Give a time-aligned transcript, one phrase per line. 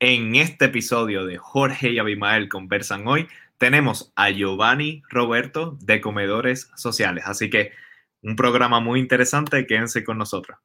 [0.00, 6.70] En este episodio de Jorge y Abimael conversan hoy, tenemos a Giovanni Roberto de Comedores
[6.76, 7.24] Sociales.
[7.26, 7.72] Así que
[8.22, 10.56] un programa muy interesante, quédense con nosotros.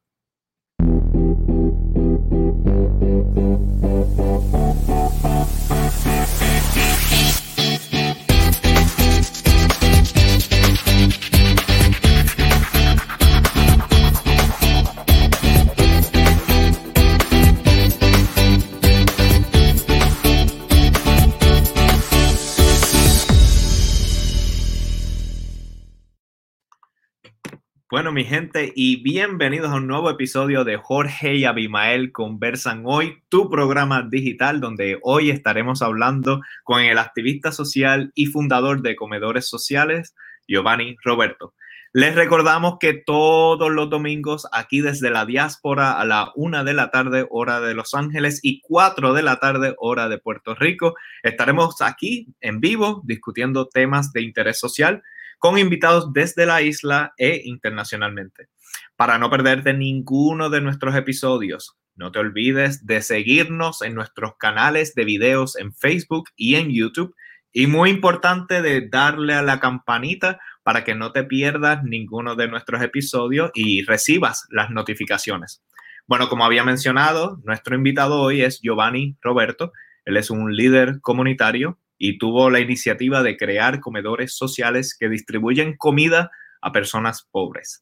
[28.13, 33.49] Mi gente, y bienvenidos a un nuevo episodio de Jorge y Abimael Conversan Hoy, tu
[33.49, 40.13] programa digital, donde hoy estaremos hablando con el activista social y fundador de Comedores Sociales,
[40.47, 41.55] Giovanni Roberto.
[41.91, 46.91] Les recordamos que todos los domingos, aquí desde la diáspora, a la una de la
[46.91, 51.81] tarde, hora de Los Ángeles, y cuatro de la tarde, hora de Puerto Rico, estaremos
[51.81, 55.01] aquí en vivo discutiendo temas de interés social
[55.43, 58.47] con invitados desde la isla e internacionalmente.
[58.95, 64.95] Para no perderte ninguno de nuestros episodios, no te olvides de seguirnos en nuestros canales
[64.95, 67.13] de videos en Facebook y en YouTube.
[67.51, 72.47] Y muy importante de darle a la campanita para que no te pierdas ninguno de
[72.47, 75.61] nuestros episodios y recibas las notificaciones.
[76.07, 79.73] Bueno, como había mencionado, nuestro invitado hoy es Giovanni Roberto.
[80.05, 85.77] Él es un líder comunitario y tuvo la iniciativa de crear comedores sociales que distribuyen
[85.77, 87.81] comida a personas pobres.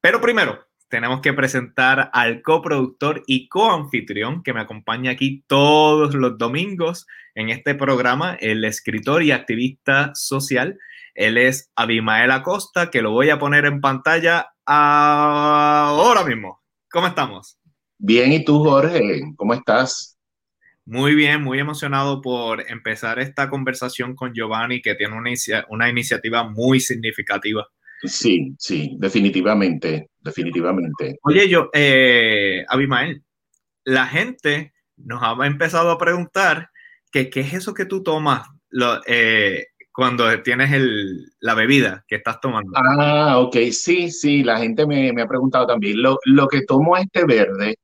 [0.00, 6.38] Pero primero, tenemos que presentar al coproductor y coanfitrión que me acompaña aquí todos los
[6.38, 10.78] domingos en este programa, el escritor y activista social.
[11.16, 16.62] Él es Abimael Acosta, que lo voy a poner en pantalla ahora mismo.
[16.88, 17.58] ¿Cómo estamos?
[17.98, 19.22] Bien, ¿y tú, Jorge?
[19.34, 20.15] ¿Cómo estás?
[20.86, 25.30] Muy bien, muy emocionado por empezar esta conversación con Giovanni, que tiene una,
[25.68, 27.66] una iniciativa muy significativa.
[28.04, 31.18] Sí, sí, definitivamente, definitivamente.
[31.22, 33.24] Oye, yo, eh, Abimael,
[33.84, 36.70] la gente nos ha empezado a preguntar
[37.10, 42.16] que qué es eso que tú tomas lo, eh, cuando tienes el, la bebida que
[42.16, 42.70] estás tomando.
[42.76, 46.00] Ah, ok, sí, sí, la gente me, me ha preguntado también.
[46.00, 47.76] Lo, lo que tomo es té verde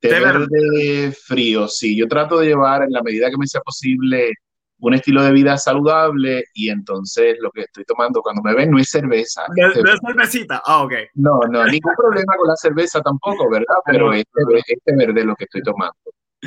[0.00, 1.96] Té verde frío, sí.
[1.96, 4.32] Yo trato de llevar en la medida que me sea posible
[4.80, 8.78] un estilo de vida saludable y entonces lo que estoy tomando cuando me ven no
[8.78, 9.42] es cerveza.
[9.54, 10.92] No, es cervecita, ah, ok.
[11.14, 13.66] No, no, ningún problema con la cerveza tampoco, ¿verdad?
[13.84, 14.30] Pero este,
[14.66, 15.94] este verde es lo que estoy tomando.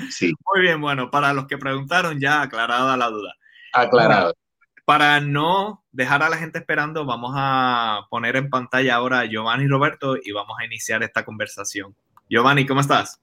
[0.10, 0.34] Sí.
[0.52, 3.34] Muy bien, bueno, para los que preguntaron ya aclarada la duda.
[3.74, 4.34] Aclarado.
[4.86, 9.66] Para no dejar a la gente esperando, vamos a poner en pantalla ahora a Giovanni
[9.66, 11.96] y Roberto y vamos a iniciar esta conversación.
[12.28, 13.22] Giovanni, ¿cómo estás?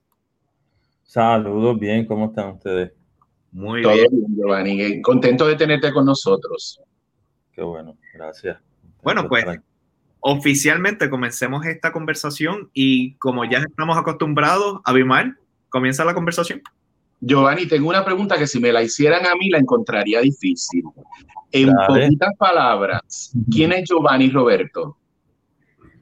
[1.10, 2.93] Saludos, bien, ¿cómo están ustedes?
[3.50, 4.06] Muy bien.
[4.28, 5.03] Giovanni.
[5.03, 6.81] Contento de tenerte con nosotros.
[7.50, 8.59] Qué bueno, gracias.
[9.03, 9.44] Bueno, pues
[10.20, 15.34] oficialmente comencemos esta conversación y como ya estamos acostumbrados, Abimael,
[15.69, 16.62] comienza la conversación.
[17.20, 20.84] Giovanni, tengo una pregunta que si me la hicieran a mí la encontraría difícil.
[21.50, 24.97] En poquitas palabras, ¿quién es Giovanni Roberto?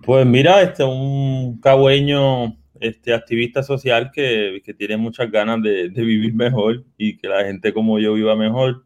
[0.03, 6.85] Pues mira, este un cagüeño este activista social que, tiene muchas ganas de, vivir mejor
[6.97, 8.85] y que la gente como yo viva mejor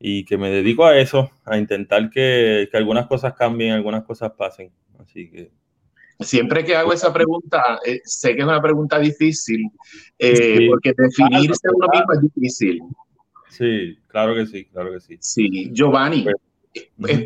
[0.00, 4.70] y que me dedico a eso, a intentar que, algunas cosas cambien, algunas cosas pasen.
[4.98, 5.50] Así que...
[6.20, 9.70] Siempre que hago esa pregunta, eh, sé que es una pregunta difícil,
[10.18, 12.80] eh, porque definirse uno mismo es difícil.
[13.50, 15.16] Sí, claro que sí, claro que sí.
[15.20, 16.34] Sí, Giovanni, pues,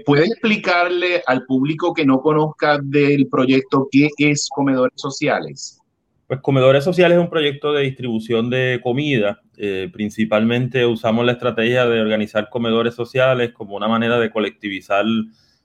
[0.05, 5.79] ¿puede explicarle al público que no conozca del proyecto qué es Comedores Sociales?
[6.27, 9.41] Pues Comedores Sociales es un proyecto de distribución de comida.
[9.59, 15.05] Eh, principalmente usamos la estrategia de organizar comedores sociales como una manera de colectivizar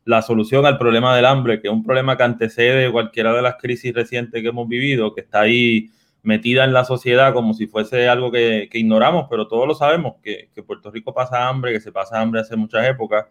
[0.03, 3.55] la solución al problema del hambre, que es un problema que antecede cualquiera de las
[3.55, 5.89] crisis recientes que hemos vivido, que está ahí
[6.21, 10.49] metida en la sociedad como si fuese algo que, ignoramos, pero todos lo sabemos, que,
[10.53, 13.25] que Puerto Rico pasa hambre, que se pasa hambre hace muchas épocas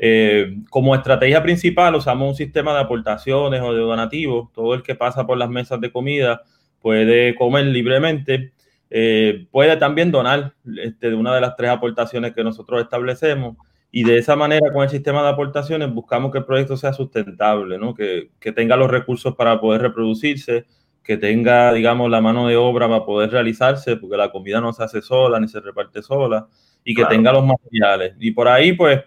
[0.00, 4.52] eh, como estrategia principal usamos un sistema de aportaciones o de donativos.
[4.52, 6.42] Todo el que pasa por las mesas de comida
[6.80, 8.52] puede comer libremente.
[8.90, 13.56] Eh, puede también donar este, de una de las tres aportaciones que nosotros establecemos.
[13.90, 17.78] Y de esa manera, con el sistema de aportaciones, buscamos que el proyecto sea sustentable,
[17.78, 17.94] ¿no?
[17.94, 20.66] que, que tenga los recursos para poder reproducirse,
[21.02, 24.84] que tenga, digamos, la mano de obra para poder realizarse, porque la comida no se
[24.84, 26.48] hace sola ni se reparte sola,
[26.84, 28.14] y que tenga los materiales.
[28.20, 29.00] Y por ahí, pues,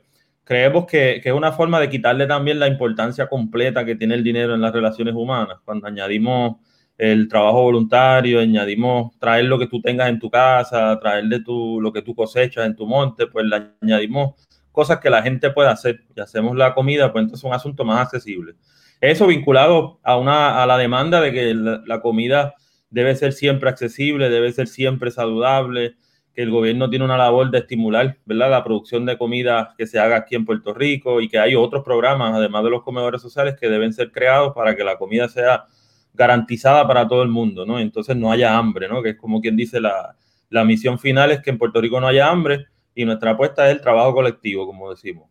[0.44, 4.54] creemos que, es una forma de quitarle también la importancia completa que tiene el dinero
[4.54, 5.60] en las relaciones humanas.
[5.66, 6.58] Cuando añadimos
[6.98, 11.82] el trabajo voluntario, añadimos traer lo que tú tengas en tu casa, traer de tu,
[11.82, 14.36] lo que tú cosechas en tu monte, pues le añadimos
[14.72, 17.84] cosas que la gente puede hacer y hacemos la comida, pues entonces es un asunto
[17.86, 18.56] más accesible.
[19.02, 22.54] Eso vinculado a, una, a la demanda de que la, comida
[22.92, 25.96] debe ser siempre accesible, debe ser siempre saludable,
[26.34, 28.52] que el gobierno tiene una labor de estimular ¿verdad?
[28.52, 31.84] la producción de comida que se haga aquí en Puerto Rico y que hay otros
[31.84, 35.66] programas, además de los comedores sociales, que deben ser creados para que la comida sea
[36.14, 37.80] garantizada para todo el mundo, ¿no?
[37.80, 39.02] Entonces no haya hambre, ¿no?
[39.02, 40.16] Que es como quien dice la,
[40.50, 43.76] la misión final es que en Puerto Rico no haya hambre y nuestra apuesta es
[43.76, 45.30] el trabajo colectivo, como decimos.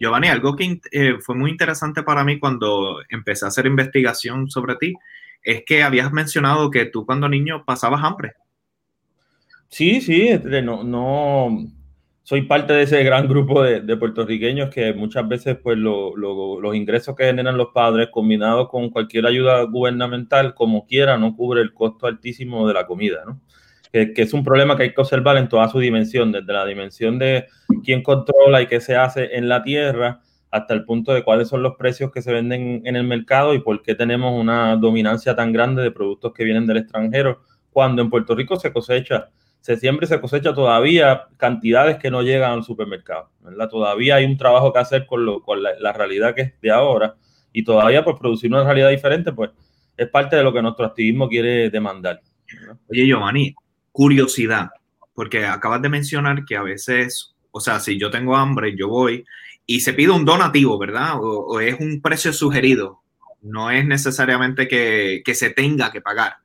[0.00, 4.76] Giovanni, algo que eh, fue muy interesante para mí cuando empecé a hacer investigación sobre
[4.76, 4.94] ti
[5.42, 8.32] es que habías mencionado que tú cuando niño pasabas hambre.
[9.74, 11.66] Sí, sí, este, no, no,
[12.22, 17.24] soy parte de ese gran grupo de, puertorriqueños que muchas veces pues los ingresos que
[17.24, 22.68] generan los padres combinados con cualquier ayuda gubernamental como quiera no cubre el costo altísimo
[22.68, 23.40] de la comida, ¿no?
[23.90, 27.18] Que, es un problema que hay que observar en toda su dimensión, desde la dimensión
[27.18, 27.46] de
[27.84, 30.20] quién controla y qué se hace en la tierra
[30.52, 33.58] hasta el punto de cuáles son los precios que se venden en el mercado y
[33.58, 37.40] por qué tenemos una dominancia tan grande de productos que vienen del extranjero
[37.72, 39.30] cuando en Puerto Rico se cosecha
[39.64, 43.70] se siembra y se cosecha todavía cantidades que no llegan al supermercado, ¿verdad?
[43.70, 47.16] Todavía hay un trabajo que hacer con, lo, con la, realidad que es de ahora
[47.50, 49.52] y todavía por producir una realidad diferente, pues
[49.96, 52.20] es parte de lo que nuestro activismo quiere demandar.
[52.90, 53.54] Oye, Giovanni,
[53.90, 54.68] curiosidad,
[55.14, 59.24] porque acabas de mencionar que a veces, o sea, si yo tengo hambre, yo voy
[59.64, 61.14] y se pide un donativo, ¿verdad?
[61.22, 63.00] O, es un precio sugerido,
[63.40, 66.43] no es necesariamente que, que se tenga que pagar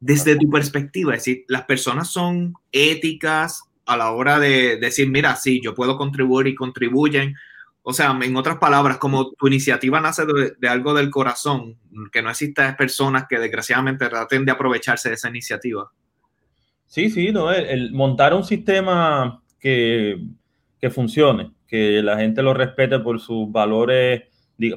[0.00, 5.34] desde tu perspectiva, es decir, las personas son éticas a la hora de decir, mira,
[5.36, 7.34] sí, yo puedo contribuir y contribuyen.
[7.82, 11.78] O sea, en otras palabras, como tu iniciativa nace de, algo del corazón,
[12.12, 15.90] que no existan personas que desgraciadamente traten de aprovecharse de esa iniciativa.
[16.86, 20.22] Sí, sí, no, el, montar un sistema que,
[20.78, 24.24] que funcione, que la gente lo respete por sus valores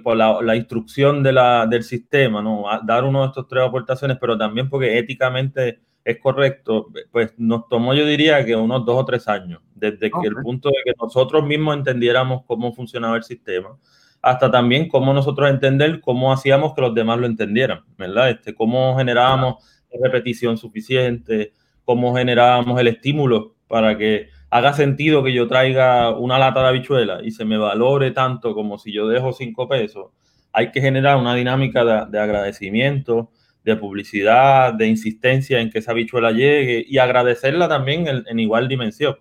[0.04, 2.66] por la, instrucción de la, del sistema, ¿no?
[2.84, 7.94] dar uno de estos tres aportaciones, pero también porque éticamente es correcto, pues nos tomó,
[7.94, 11.44] yo diría que unos dos o tres años, desde que el punto de que nosotros
[11.46, 13.78] mismos entendiéramos cómo funcionaba el sistema,
[14.22, 18.30] hasta también cómo nosotros entender cómo hacíamos que los demás lo entendieran, ¿verdad?
[18.30, 19.64] Este, cómo generábamos
[20.00, 26.62] repetición suficiente, cómo generábamos el estímulo para que haga sentido que yo traiga una lata
[26.62, 30.12] de habichuela y se me valore tanto como si yo dejo cinco pesos,
[30.52, 33.32] hay que generar una dinámica de, agradecimiento,
[33.64, 39.16] de publicidad, de insistencia en que esa habichuela llegue y agradecerla también en, igual dimensión,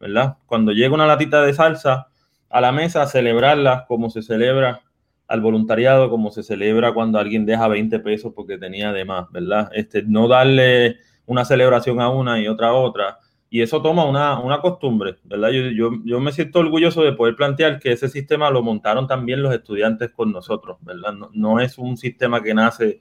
[0.00, 0.38] ¿verdad?
[0.46, 2.08] Cuando llega una latita de salsa
[2.50, 4.80] a la mesa, celebrarla como se celebra
[5.28, 9.70] al voluntariado, como se celebra cuando alguien deja 20 pesos porque tenía de más, ¿verdad?
[9.72, 13.18] Este, no darle una celebración a una y otra a otra,
[13.54, 15.50] y eso toma una, una costumbre, ¿verdad?
[15.50, 19.44] Yo, yo, yo, me siento orgulloso de poder plantear que ese sistema lo montaron también
[19.44, 21.14] los estudiantes con nosotros, ¿verdad?
[21.32, 22.98] No, es un sistema que nace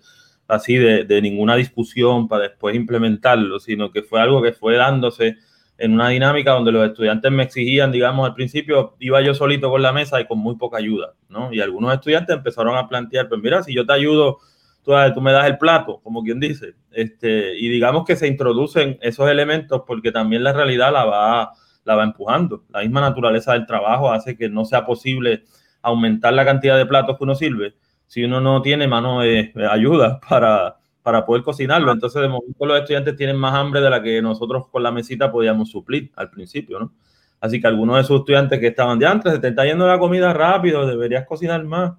[0.48, 5.38] así de, de, ninguna discusión para después implementarlo, sino que fue algo que fue dándose
[5.80, 9.82] en una dinámica donde los estudiantes me exigían, digamos, al principio iba yo solito con
[9.82, 11.52] la mesa y con muy poca ayuda, ¿no?
[11.52, 14.38] Y algunos estudiantes empezaron a plantear, pues mira, si yo te ayudo
[14.84, 19.30] tú, me das el plato, como quien dice, este, y digamos que se introducen esos
[19.30, 21.52] elementos porque también la realidad la va,
[21.84, 22.64] la va empujando.
[22.70, 25.44] La misma naturaleza del trabajo hace que no sea posible
[25.82, 27.76] aumentar la cantidad de platos que uno sirve
[28.08, 31.92] si uno no tiene mano de, ayuda para, para poder cocinarlo.
[31.92, 35.32] Entonces, de momento, los estudiantes tienen más hambre de la que nosotros con la mesita
[35.32, 36.94] podíamos suplir al principio, ¿no?
[37.42, 40.00] Así que algunos de esos estudiantes que estaban de antes, se te está yendo la
[40.00, 41.94] comida rápido, deberías cocinar más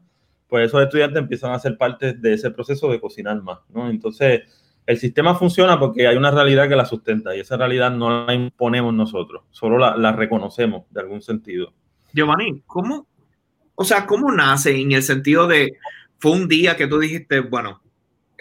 [0.54, 3.90] pues esos estudiantes empiezan a ser parte de ese proceso de cocinar más, ¿no?
[3.90, 4.42] Entonces,
[4.87, 8.34] el sistema funciona porque hay una realidad que la sustenta y esa realidad no la
[8.34, 11.73] imponemos nosotros, solo la, reconocemos de algún sentido.
[12.12, 13.08] Giovanni, ¿cómo,
[13.75, 15.73] o sea, cómo nace en el sentido de,
[16.18, 17.82] fue un día que tú dijiste, bueno,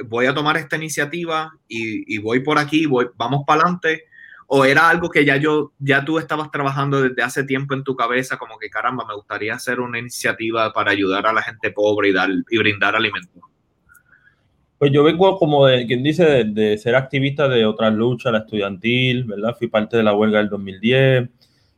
[0.06, 4.04] voy a tomar esta iniciativa y, y voy por aquí, voy, vamos para adelante,
[4.48, 7.96] o era algo que ya yo, ya tú estabas trabajando desde hace tiempo en tu
[7.96, 12.10] cabeza, como que caramba, me gustaría hacer una iniciativa para ayudar a la gente pobre
[12.10, 13.42] y, dar, y brindar alimentos?
[14.78, 19.24] Pues yo vengo como de, quien dice, de, ser activista de otras luchas, la estudiantil,
[19.24, 19.56] ¿verdad?
[19.58, 21.30] Fui parte de la huelga del 2010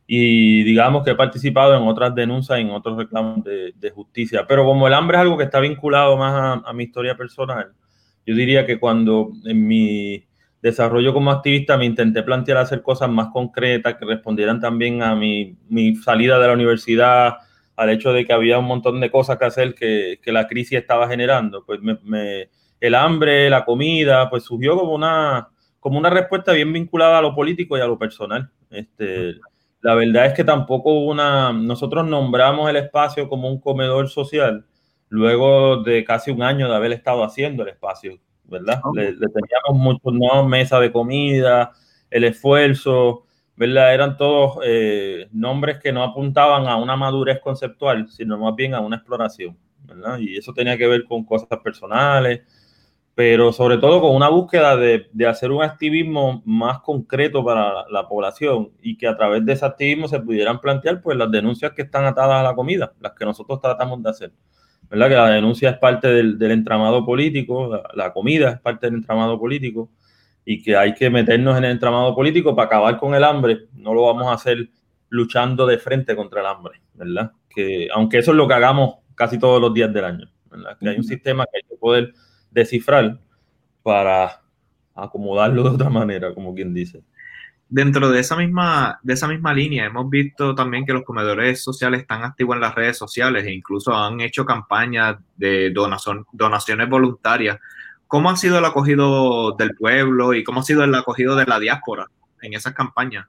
[0.08, 4.44] y digamos que he participado en otras denuncias, en otros reclamos de, justicia.
[4.48, 7.72] Pero como el hambre es algo que está vinculado más a mi historia personal,
[8.26, 10.26] yo diría que cuando en mi
[10.62, 15.56] desarrollo como activista me intenté plantear hacer cosas más concretas que respondieran también a mi,
[16.02, 17.36] salida de la universidad,
[17.76, 21.08] al hecho de que había un montón de cosas que hacer que, la crisis estaba
[21.08, 21.64] generando.
[21.64, 22.48] Pues me,
[22.80, 25.48] el hambre, la comida, pues surgió como una,
[25.80, 28.50] como una respuesta bien vinculada a lo político y a lo personal.
[28.70, 29.36] Este,
[29.82, 34.66] la verdad es que tampoco una, nosotros nombramos el espacio como un comedor social
[35.08, 38.80] luego de casi un año de haber estado haciendo el espacio, ¿verdad?
[38.94, 41.72] Le, teníamos muchos no mesa de comida,
[42.10, 43.24] el esfuerzo,
[43.56, 43.94] ¿verdad?
[43.94, 48.80] Eran todos eh, nombres que no apuntaban a una madurez conceptual, sino más bien a
[48.80, 50.18] una exploración, ¿verdad?
[50.18, 52.42] Y eso tenía que ver con cosas personales,
[53.16, 58.06] pero sobre todo con una búsqueda de, de hacer un activismo más concreto para la,
[58.06, 61.80] población y que a través de ese activismo se pudieran plantear pues las denuncias que
[61.80, 64.32] están atadas a la comida, las que nosotros tratamos de hacer.
[64.90, 65.08] ¿Verdad?
[65.08, 69.38] Que la denuncia es parte del, del entramado político, la, comida es parte del entramado
[69.38, 69.90] político
[70.44, 73.66] y que hay que meternos en el entramado político para acabar con el hambre.
[73.74, 74.68] No lo vamos a hacer
[75.08, 77.32] luchando de frente contra el hambre, ¿verdad?
[77.48, 80.76] Que aunque eso es lo que hagamos casi todos los días del año, ¿verdad?
[80.78, 82.12] Que hay un sistema que hay que poder
[82.50, 83.18] descifrar
[83.82, 84.42] para
[84.94, 87.02] acomodarlo de otra manera, como quien dice.
[87.68, 92.00] Dentro de esa misma, de esa misma línea, hemos visto también que los comedores sociales
[92.02, 97.58] están activos en las redes sociales e incluso han hecho campañas de donación, donaciones voluntarias.
[98.06, 101.58] ¿Cómo ha sido el acogido del pueblo y cómo ha sido el acogido de la
[101.58, 102.06] diáspora
[102.40, 103.26] en esas campañas?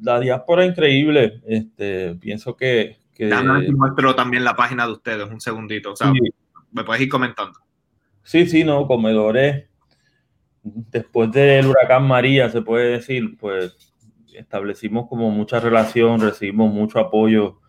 [0.00, 1.40] La diáspora increíble.
[1.46, 2.98] Este, pienso que...
[3.12, 3.34] que...
[3.72, 5.92] muestro también la página de ustedes, un segundito.
[5.92, 6.12] O sea,
[6.70, 7.58] me puedes ir comentando.
[8.22, 9.66] Sí, sí, no, comedores.
[10.64, 13.76] Después del huracán María, se puede decir, pues
[14.32, 17.60] establecimos como mucha relación, recibimos mucho apoyo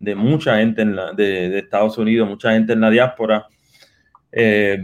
[0.00, 3.46] de mucha gente en la, de, Estados Unidos, mucha gente en la diáspora.
[4.32, 4.80] Eh,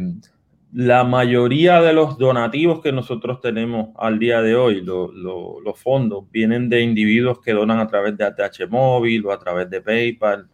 [0.75, 6.69] la mayoría de los donativos que nosotros tenemos al día de hoy, los fondos, vienen
[6.69, 10.49] de individuos que donan a través de ATH móvil o a través de PayPal.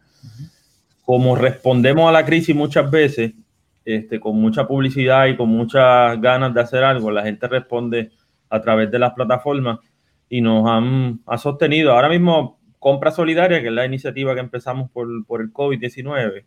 [1.03, 3.33] Como respondemos a la crisis muchas veces,
[3.85, 8.11] este, con mucha publicidad y con muchas ganas de hacer algo, la gente responde
[8.49, 9.79] a través de las plataformas
[10.29, 11.93] y nos han ha sostenido.
[11.93, 16.45] Ahora mismo, Compra Solidaria, que es la iniciativa que empezamos por, por el COVID-19,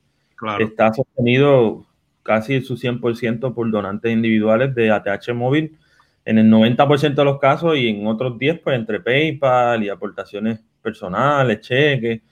[0.61, 1.87] está sostenido
[2.23, 5.77] casi su 100% por donantes individuales de ATH móvil
[6.25, 10.61] en el 90% de los casos y en otros 10 pues entre PayPal y aportaciones
[10.83, 12.23] personales, cheques,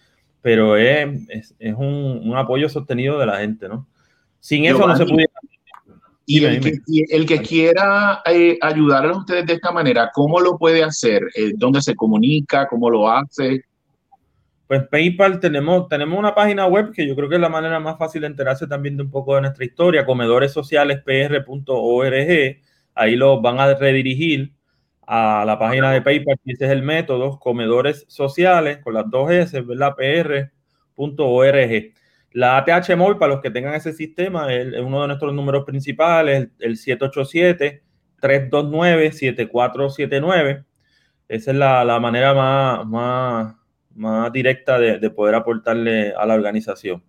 [0.40, 3.86] pero es, es, es un, un, apoyo sostenido de la gente, ¿no?
[4.42, 5.32] Sin eso no se pudiera.
[6.26, 6.80] Y el que,
[7.10, 11.22] el que, quiera eh, ayudar a ustedes de esta manera, ¿cómo lo puede hacer?
[11.36, 12.66] Eh, ¿Dónde se comunica?
[12.66, 13.62] ¿Cómo lo hace?
[14.66, 17.96] Pues PayPal tenemos, tenemos una página web que yo creo que es la manera más
[17.98, 22.56] fácil de enterarse también de un poco de nuestra historia, comedoresocialespr.org.
[22.94, 24.52] Ahí los van a redirigir
[25.06, 29.30] a la página de PayPal, que ese es el método, comedores sociales, con las dos
[29.30, 29.94] S, ¿verdad?
[29.96, 30.50] pr.org.
[32.32, 36.48] La ATH Móvil, para los que tengan ese sistema, es, uno de nuestros números principales,
[36.58, 36.76] el,
[38.20, 40.64] 787-329-7479.
[41.28, 43.54] Esa es la, manera más, más,
[43.94, 47.02] más directa de, poder aportarle a la organización.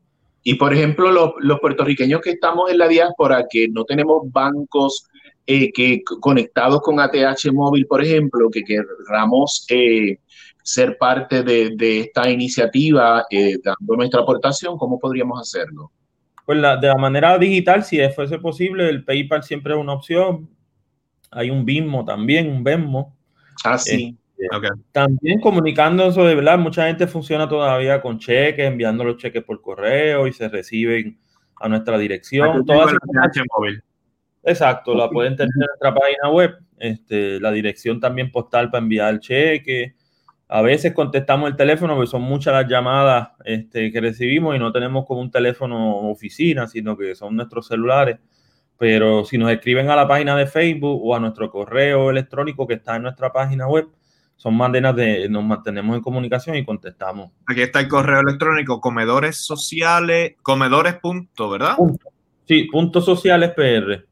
[0.43, 5.07] Y por ejemplo, los, los, puertorriqueños que estamos en la diáspora, que no tenemos bancos
[5.45, 10.19] eh, que conectados con ATH móvil, por ejemplo, que querramos eh,
[10.63, 15.91] ser parte de, esta iniciativa, eh, dando nuestra aportación, ¿cómo podríamos hacerlo?
[16.45, 20.49] Pues de la manera digital, si fuese posible, el PayPal siempre es una opción.
[21.31, 23.15] Hay un BIMO también, un Venmo.
[23.63, 24.17] Ah, sí.
[24.37, 29.43] Este, también comunicando eso de verdad, mucha gente funciona todavía con cheques, enviando los cheques
[29.43, 31.17] por correo y se reciben
[31.61, 32.65] a nuestra dirección.
[32.65, 32.93] Todas
[33.57, 33.81] móvil.
[34.43, 36.57] Exacto, la pueden tener en nuestra página web.
[36.77, 39.95] Este, la dirección también postal para enviar el cheque.
[40.53, 44.71] A veces contestamos el teléfono porque son muchas las llamadas este, que recibimos y no
[44.71, 48.19] tenemos como un teléfono oficina, sino que son nuestros celulares.
[48.77, 52.75] Pero si nos escriben a la página de Facebook o a nuestro correo electrónico que
[52.75, 53.87] está en nuestra página web,
[54.35, 57.31] son maneras de nos mantenemos en comunicación y contestamos.
[57.47, 61.77] Aquí está el correo electrónico comedores sociales, comedores punto, ¿verdad?
[62.47, 64.05] Sí, punto sociales PR.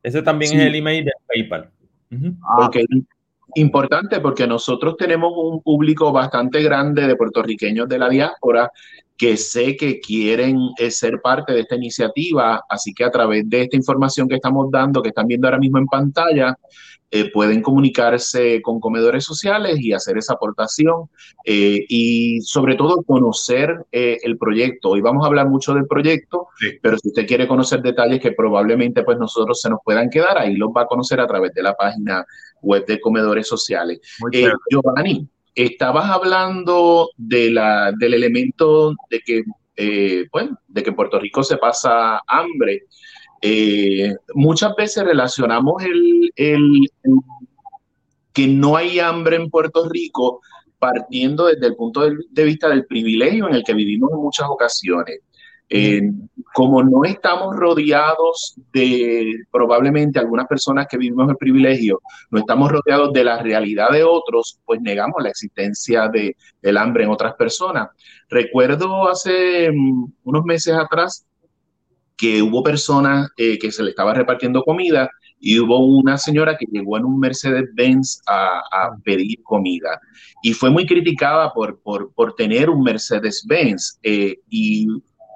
[0.00, 1.72] Ese también es el email de PayPal.
[3.54, 8.70] Importante porque nosotros tenemos un público bastante grande de puertorriqueños de la diáspora
[9.16, 13.62] que sé que quieren eh, ser parte de esta iniciativa, así que a través de
[13.62, 16.56] esta información que estamos dando, que están viendo ahora mismo en pantalla,
[17.10, 21.08] eh, pueden comunicarse con comedores sociales y hacer esa aportación
[21.44, 24.90] eh, y sobre todo conocer eh, el proyecto.
[24.90, 26.48] Hoy vamos a hablar mucho del proyecto,
[26.82, 30.56] pero si usted quiere conocer detalles que probablemente pues nosotros se nos puedan quedar, ahí
[30.56, 32.26] los va a conocer a través de la página
[32.60, 34.00] web de comedores sociales.
[34.70, 39.44] Giovanni, estabas hablando de la, del elemento de que
[39.80, 42.86] eh, pues, de que Puerto Rico se pasa hambre.
[43.40, 46.90] Eh, muchas veces relacionamos el,
[48.32, 50.40] que no hay hambre en Puerto Rico
[50.78, 55.20] partiendo desde el punto de vista del privilegio en el que vivimos en muchas ocasiones.
[55.70, 56.00] Eh,
[56.54, 63.12] como no estamos rodeados de probablemente algunas personas que vivimos el privilegio, no estamos rodeados
[63.12, 67.90] de la realidad de otros, pues negamos la existencia de, del hambre en otras personas.
[68.30, 71.26] Recuerdo hace mm, unos meses atrás
[72.18, 75.08] que hubo personas eh, que se le estaba repartiendo comida
[75.40, 80.00] y hubo una señora que llegó en un Mercedes-Benz a, pedir comida
[80.42, 84.88] y fue muy criticada por, por, por tener un Mercedes-Benz eh, y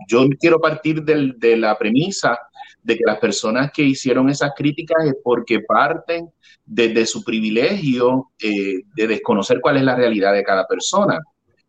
[0.08, 2.36] yo quiero partir de la premisa
[2.82, 6.30] de que las personas que hicieron esas críticas es porque parten
[6.64, 11.18] desde su privilegio eh, de desconocer cuál es la realidad de cada persona.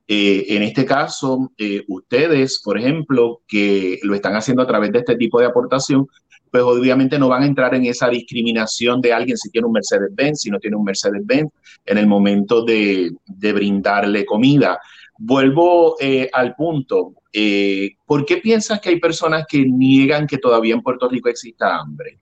[0.07, 5.00] Eh, en este caso, eh, ustedes, por ejemplo, que lo están haciendo a través de
[5.00, 6.07] este tipo de aportación,
[6.51, 10.41] pues obviamente no van a entrar en esa discriminación de alguien si tiene un Mercedes-Benz,
[10.41, 11.50] si no tiene un Mercedes-Benz,
[11.86, 14.79] en el momento de, brindarle comida.
[15.17, 15.95] Vuelvo
[16.31, 21.10] al punto, eh, ¿Por qué piensas que hay personas que niegan que todavía en Puerto
[21.10, 22.19] Rico exista hambre?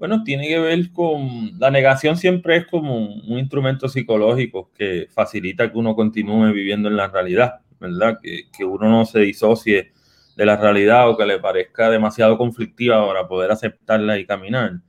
[0.00, 5.70] Bueno, tiene que ver con la negación siempre es como un, instrumento psicológico que facilita
[5.70, 8.18] que uno continúe viviendo en la realidad, ¿verdad?
[8.22, 9.92] Que, que, uno no se disocie
[10.38, 14.80] de la realidad o que le parezca demasiado conflictiva para poder aceptarla y caminar.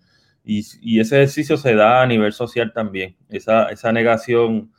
[0.45, 3.17] Y, y ese ejercicio se da a nivel social también.
[3.27, 4.71] Esa, esa negación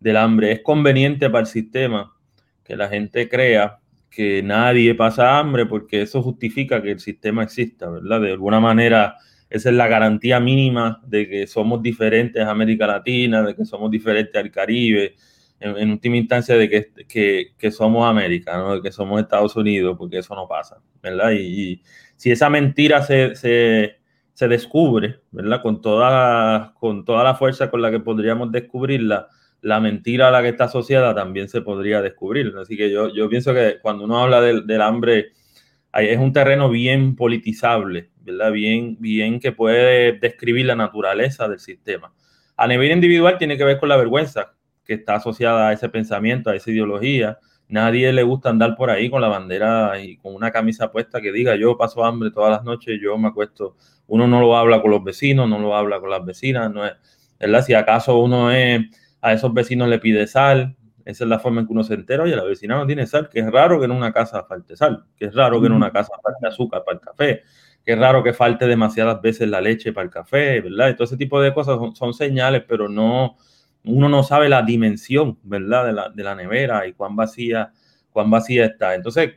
[0.00, 2.14] del hambre es conveniente para el sistema
[2.62, 3.78] que la gente crea
[4.10, 8.20] que nadie pasa hambre porque eso justifica que el sistema exista, ¿verdad?
[8.20, 9.16] De alguna manera,
[9.50, 13.90] esa es la garantía mínima de que somos diferentes a América Latina, de que somos
[13.90, 15.14] diferentes al Caribe,
[15.60, 18.76] en, última instancia de que, que, somos América, ¿no?
[18.76, 21.32] de que somos Estados Unidos, porque eso no pasa, ¿verdad?
[21.32, 21.82] Y,
[22.16, 23.96] si esa mentira se, se,
[24.32, 25.62] se, descubre, ¿verdad?
[25.62, 29.28] Con toda, con toda la fuerza con la que podríamos descubrirla,
[29.60, 32.54] la mentira a la que está asociada también se podría descubrir.
[32.60, 35.32] Así que yo, yo pienso que cuando uno habla del, del hambre,
[35.92, 38.52] es un terreno bien politizable, ¿verdad?
[38.52, 42.12] Bien, bien que puede describir la naturaleza del sistema.
[42.56, 46.50] A nivel individual tiene que ver con la vergüenza que está asociada a ese pensamiento,
[46.50, 47.38] a esa ideología.
[47.68, 51.30] Nadie le gusta andar por ahí con la bandera y con una camisa puesta que
[51.30, 53.76] diga yo paso hambre todas las noches, yo me acuesto.
[54.06, 56.94] Uno no lo habla con los vecinos, no lo habla con las vecinas, no es,
[57.38, 57.62] ¿verdad?
[57.64, 58.86] Si acaso uno es
[59.20, 62.22] a esos vecinos le pide sal, esa es la forma en que uno se entera,
[62.24, 65.04] oye, la vecina no tiene sal, que es raro que en una casa falte sal,
[65.16, 67.42] que es raro que en una casa falte azúcar para el café,
[67.88, 70.90] que es raro que falte demasiadas veces la leche para el café, ¿verdad?
[70.90, 73.38] Y todo ese tipo de cosas son, señales, pero no,
[73.84, 75.86] uno no sabe la dimensión, ¿verdad?
[75.86, 77.72] De la, de la nevera y cuán vacía,
[78.10, 78.94] cuán vacía está.
[78.94, 79.36] Entonces,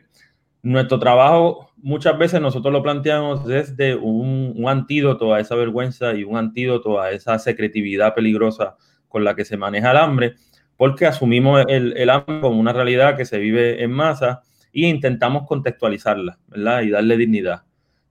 [0.60, 6.22] nuestro trabajo muchas veces nosotros lo planteamos desde un, un antídoto a esa vergüenza y
[6.22, 8.76] un antídoto a esa secretividad peligrosa
[9.08, 10.34] con la que se maneja el hambre,
[10.76, 14.42] porque asumimos el, el hambre como una realidad que se vive en masa
[14.74, 16.82] e intentamos contextualizarla, ¿verdad?
[16.82, 17.62] Y darle dignidad.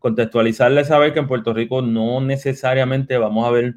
[0.01, 3.75] Contextualizarla es saber que en Puerto Rico no necesariamente vamos a ver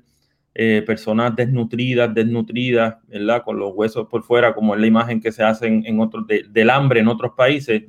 [0.54, 3.42] eh, personas desnutridas, desnutridas, ¿verdad?
[3.44, 6.70] Con los huesos por fuera, como es la imagen que se hace en, otros, del
[6.70, 7.82] hambre en otros países,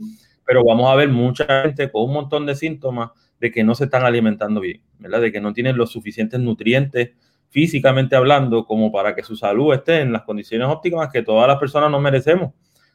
[0.45, 3.86] pero vamos a ver mucha gente con un montón de síntomas de que no se
[3.86, 5.21] están alimentando bien, ¿verdad?
[5.21, 7.12] De que no tienen los suficientes nutrientes
[7.48, 11.58] físicamente hablando, como para que su salud esté en las condiciones óptimas que todas las
[11.58, 12.52] personas nos merecemos,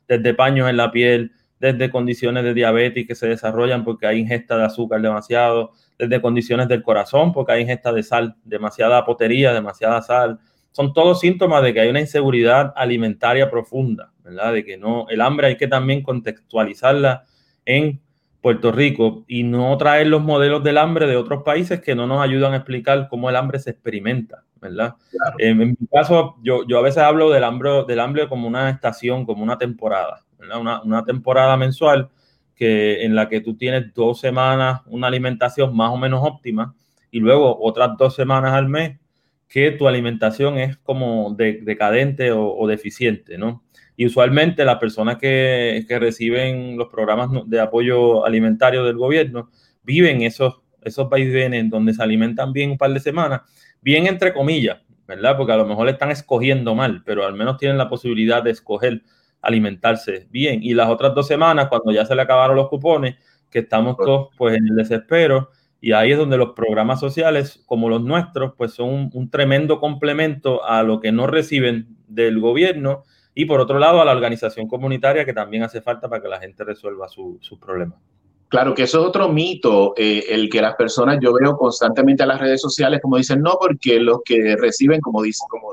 [0.07, 4.57] desde paños en la piel, desde condiciones de diabetes que se desarrollan porque hay ingesta
[4.57, 10.01] de azúcar demasiado, desde condiciones del corazón porque hay ingesta de sal, demasiada potería, demasiada
[10.01, 10.40] sal.
[10.73, 14.55] Son todos síntomas de que hay una inseguridad alimentaria profunda, ¿verdad?
[14.55, 17.25] De que no, el hambre hay que también contextualizarla
[17.66, 18.01] en
[18.40, 22.23] Puerto Rico y no traer los modelos del hambre de otros países que no nos
[22.23, 24.94] ayudan a explicar cómo el hambre se experimenta, ¿verdad?
[25.37, 29.27] En, mi caso, yo, yo a veces hablo del hambre, del hambre como una estación,
[29.27, 30.25] como una temporada.
[30.40, 32.09] Una, una temporada mensual
[32.55, 36.74] que, en la que tú tienes dos semanas una alimentación más o menos óptima
[37.11, 38.98] y luego otras dos semanas al mes
[39.48, 43.64] que tu alimentación es como decadente o, o deficiente, ¿no?
[43.96, 49.50] Y usualmente las personas que, que, reciben los programas de apoyo alimentario del gobierno
[49.83, 53.42] viven esos, esos vaivenes donde se alimentan bien un par de semanas,
[53.83, 55.37] bien entre comillas, ¿verdad?
[55.37, 59.03] Porque a lo mejor están escogiendo mal, pero al menos tienen la posibilidad de escoger
[59.42, 60.62] alimentarse bien.
[60.62, 63.16] Y las otras dos semanas, cuando ya se le acabaron los cupones,
[63.50, 65.50] que estamos todos pues en el desespero,
[65.81, 69.81] y ahí es donde los programas sociales como los nuestros pues son un, un tremendo
[69.81, 74.68] complemento a lo que no reciben del gobierno y por otro lado a la organización
[74.68, 77.98] comunitaria que también hace falta para que la gente resuelva sus problemas.
[78.48, 82.26] Claro que eso es otro mito, eh, el que las personas, yo veo constantemente a
[82.26, 85.72] las redes sociales como dicen, no, porque los que reciben, como dicen, como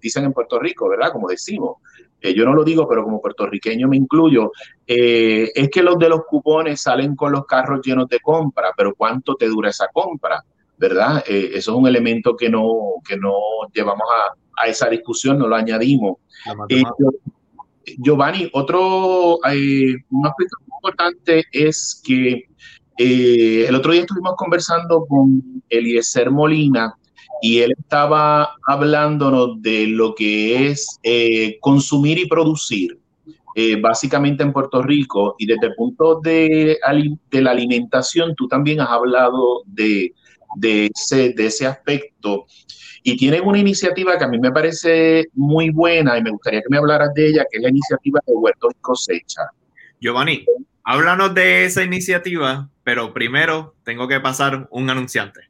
[0.00, 1.12] dicen en Puerto Rico, ¿verdad?
[1.12, 1.78] Como decimos,
[2.20, 4.52] eh, yo no lo digo, pero como puertorriqueño me incluyo,
[4.86, 8.94] eh, es que los de los cupones salen con los carros llenos de compra, pero
[8.94, 10.44] ¿cuánto te dura esa compra?
[10.76, 11.22] ¿Verdad?
[11.26, 12.64] eso es un elemento que no,
[13.06, 13.34] que no
[13.74, 16.16] llevamos a, a esa discusión, no lo añadimos.
[17.98, 22.44] Giovanni, otro un aspecto importante es que
[23.02, 26.94] eh, el otro día estuvimos conversando con Eliezer Molina
[27.40, 32.98] y él estaba hablándonos de lo que es eh, consumir y producir,
[33.54, 35.34] eh, básicamente en Puerto Rico.
[35.38, 36.78] Y desde el punto de,
[37.30, 40.12] de la alimentación, tú también has hablado de,
[40.62, 42.46] ese, de ese aspecto.
[43.02, 46.68] Y tienen una iniciativa que a mí me parece muy buena y me gustaría que
[46.68, 49.42] me hablaras de ella, que es la iniciativa de Huertos y Cosecha.
[50.00, 50.44] Giovanni,
[50.84, 55.49] háblanos de esa iniciativa, pero primero tengo que pasar un anunciante.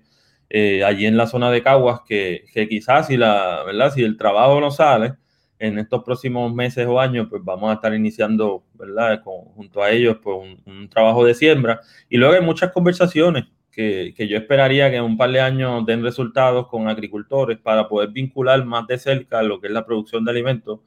[0.55, 3.91] eh, allí en la zona de Caguas que, que, quizás si, la, ¿verdad?
[3.91, 5.15] si el trabajo no sale
[5.59, 9.23] en estos próximos meses o años, pues vamos a estar iniciando ¿verdad?
[9.25, 11.81] junto a ellos pues un, un trabajo de siembra.
[12.11, 15.87] Y luego hay muchas conversaciones que, que, yo esperaría que en un par de años
[15.87, 20.23] den resultados con agricultores para poder vincular más de cerca lo que es la producción
[20.23, 20.81] de alimentos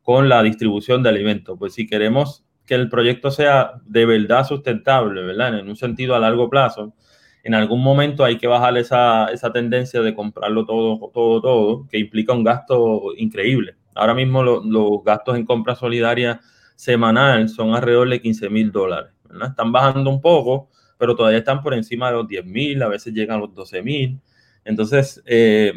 [0.00, 1.58] con la distribución de alimentos.
[1.58, 5.58] Pues si queremos que el proyecto sea de verdad sustentable, ¿verdad?
[5.58, 6.94] En un sentido a largo plazo,
[7.48, 12.34] en algún momento hay que bajar esa, tendencia de comprarlo todo, todo, todo, que implica
[12.34, 13.74] un gasto increíble.
[13.94, 16.42] Ahora mismo lo, los gastos en compra solidaria
[16.76, 19.12] semanal son alrededor de 15 mil dólares.
[19.42, 23.14] Están bajando un poco, pero todavía están por encima de los 10 mil, a veces
[23.14, 24.20] llegan a los 12 mil.
[24.66, 25.72] Entonces, eh,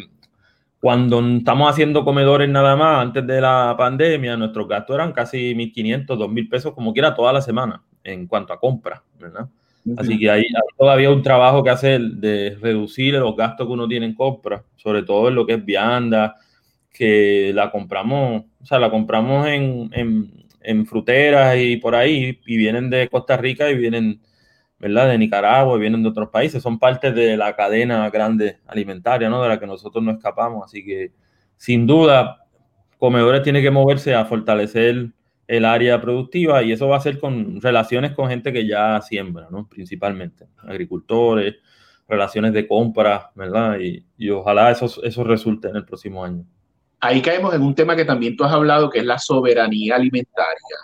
[0.82, 6.06] cuando estamos haciendo comedores nada más, antes de la pandemia, nuestros gastos eran casi 1.500,
[6.18, 9.48] 2.000 pesos, como quiera, toda la semana, en cuanto a compra, ¿verdad?
[9.98, 13.88] Así que hay, hay, todavía un trabajo que hacer de reducir los gastos que uno
[13.88, 16.36] tiene en compra, sobre todo en lo que es vianda,
[16.92, 22.58] que la compramos, o sea, la compramos en, en, en fruteras y por ahí, y
[22.58, 24.22] vienen de Costa Rica y vienen
[24.82, 25.10] ¿verdad?
[25.10, 29.42] De Nicaragua, vienen de otros países, son parte de la cadena grande alimentaria, ¿no?
[29.44, 30.66] De la que nosotros no escapamos.
[30.66, 31.12] Así que,
[31.56, 32.40] sin duda,
[32.98, 35.10] Comedores tiene que moverse a fortalecer
[35.52, 39.48] el área productiva y eso va a ser con relaciones con gente que ya siembra,
[39.52, 39.68] ¿no?
[39.68, 41.56] Principalmente, agricultores,
[42.08, 43.80] relaciones de compra, ¿verdad?
[43.80, 46.46] Y, y ojalá eso, eso resulte en el próximo año
[47.02, 50.78] ahí caemos en un tema que también tú has hablado, que es la soberanía alimentaria.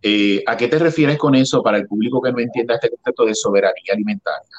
[0.00, 3.26] Eh, ¿A qué te refieres con eso para el público que no entienda este concepto
[3.26, 4.56] de soberanía alimentaria?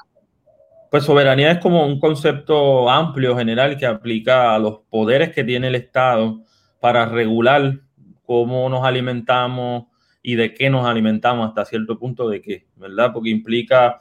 [0.91, 5.67] Pues soberanía es como un concepto amplio, general, que aplica a los poderes que tiene
[5.67, 6.41] el Estado
[6.80, 7.80] para regular
[8.27, 9.85] cómo nos alimentamos
[10.21, 13.13] y de qué nos alimentamos hasta cierto punto de qué, ¿verdad?
[13.13, 13.97] Porque implica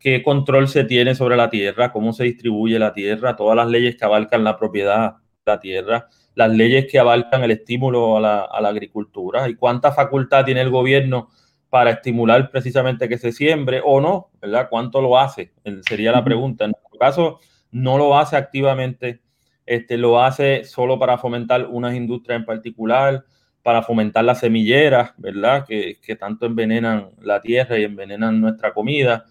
[0.00, 3.96] qué control se tiene sobre la tierra, cómo se distribuye la tierra, todas las leyes
[3.96, 8.40] que abarcan la propiedad de la tierra, las leyes que abarcan el estímulo a la,
[8.40, 11.28] a la, agricultura y cuánta facultad tiene el gobierno
[11.70, 14.68] para estimular precisamente que se siembre o no, ¿verdad?
[14.68, 15.52] ¿Cuánto lo hace?
[15.82, 16.64] Sería la pregunta.
[16.64, 17.38] En nuestro caso,
[17.70, 19.20] no lo hace activamente,
[19.66, 23.24] este, lo hace solo para fomentar unas industrias en particular,
[23.62, 25.66] para fomentar las semilleras, ¿verdad?
[25.66, 29.26] Que, que tanto envenenan la tierra y envenenan nuestra comida.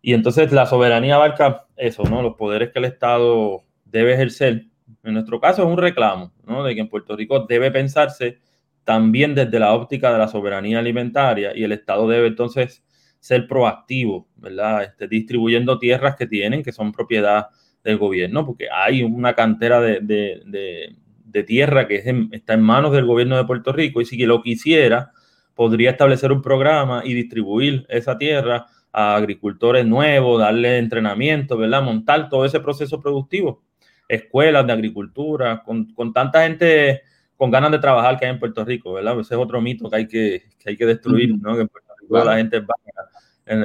[0.00, 2.22] Y entonces la soberanía abarca eso, ¿no?
[2.22, 4.66] Los poderes que el Estado debe ejercer
[5.04, 6.62] en nuestro caso es un reclamo, ¿no?
[6.64, 8.38] De que en Puerto Rico debe pensarse
[8.84, 12.84] también desde la óptica de la soberanía alimentaria y el Estado debe entonces
[13.20, 14.84] ser proactivo, ¿verdad?
[14.84, 17.48] Este, distribuyendo tierras que tienen, que son propiedad
[17.84, 20.96] del gobierno, porque hay una cantera de,
[21.32, 24.42] de tierra que en, está en manos del gobierno de Puerto Rico y si lo
[24.42, 25.12] quisiera,
[25.54, 31.82] podría establecer un programa y distribuir esa tierra a agricultores nuevos, darle entrenamiento, ¿verdad?
[31.82, 33.62] Montar todo ese proceso productivo.
[34.08, 37.02] Escuelas de agricultura, con, con tanta gente
[37.36, 39.18] con ganas de trabajar que hay en Puerto Rico, ¿verdad?
[39.18, 41.56] Ese es otro mito que hay que, que hay que destruir, ¿no?
[41.56, 42.74] Que en Puerto Rico la gente va,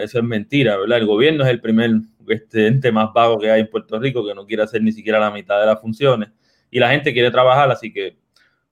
[0.02, 0.98] eso es mentira, ¿verdad?
[0.98, 1.92] El gobierno es el primer
[2.28, 5.20] este, ente más vago que hay en Puerto Rico, que no quiere hacer ni siquiera
[5.20, 6.30] la mitad de las funciones,
[6.72, 8.18] y la gente quiere trabajar, así que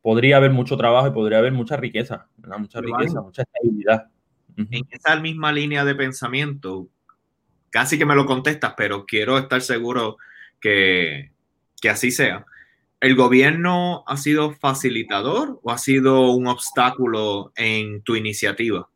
[0.02, 2.60] podría haber mucho trabajo y podría haber mucha riqueza, ¿verdad?
[2.60, 4.08] Mucha riqueza, mucha estabilidad.
[4.58, 6.88] En esa misma línea de pensamiento,
[7.70, 10.18] casi que me lo contestas, pero quiero estar seguro
[10.60, 11.32] que,
[11.82, 12.46] que así sea
[13.06, 18.90] ¿El gobierno ha sido facilitador o ha sido un obstáculo en tu iniciativa?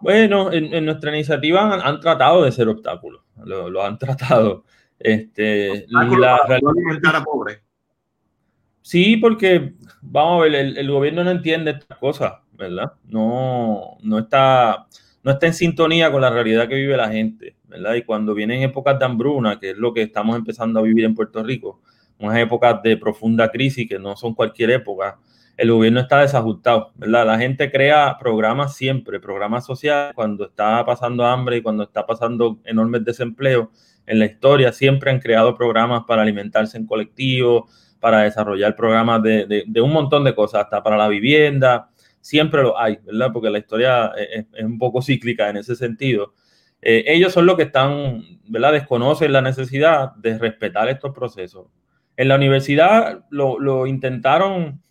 [0.00, 4.64] Bueno, en, nuestra iniciativa han, tratado de ser obstáculos, lo, han tratado.
[5.00, 7.62] Este, la, alimentar a pobre.
[8.82, 12.92] Sí, porque vamos a ver, el, gobierno no entiende estas cosas, ¿verdad?
[13.04, 14.86] No, no, está,
[15.22, 17.94] no está en sintonía con la realidad que vive la gente, ¿verdad?
[17.94, 21.14] Y cuando vienen épocas de hambruna, que es lo que estamos empezando a vivir en
[21.14, 21.80] Puerto Rico,
[22.18, 25.18] unas épocas de profunda crisis que no son cualquier época,
[25.56, 27.26] el gobierno está desajustado, ¿verdad?
[27.26, 32.58] La gente crea programas siempre, programas sociales, cuando está pasando hambre y cuando está pasando
[32.64, 33.70] enormes desempleo
[34.10, 37.68] en la historia, siempre han creado programas para alimentarse en colectivo,
[38.00, 42.98] para desarrollar programas de, un montón de cosas, hasta para la vivienda, siempre lo hay,
[43.04, 43.30] ¿verdad?
[43.32, 46.34] Porque la historia es, un poco cíclica en ese sentido.
[46.82, 48.72] Eh, ellos son los que están, ¿verdad?
[48.72, 51.68] Desconocen la necesidad de respetar estos procesos.
[52.16, 54.82] En la universidad lo, intentaron,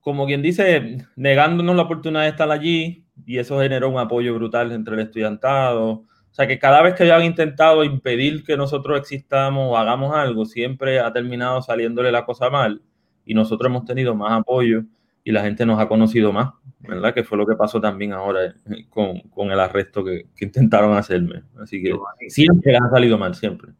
[0.00, 4.70] como quien dice, negándonos la oportunidad de estar allí y eso generó un apoyo brutal
[4.70, 6.04] entre el estudiantado.
[6.36, 10.44] O sea que cada vez que han intentado impedir que nosotros existamos o hagamos algo,
[10.44, 12.82] siempre ha terminado saliéndole la cosa mal
[13.24, 14.82] y nosotros hemos tenido más apoyo
[15.24, 17.14] y la gente nos ha conocido más, ¿verdad?
[17.14, 18.54] Que fue lo que pasó también ahora
[18.90, 21.42] con, el arresto que, que, intentaron hacerme.
[21.58, 21.94] Así que
[22.28, 23.70] siempre ha salido mal, siempre.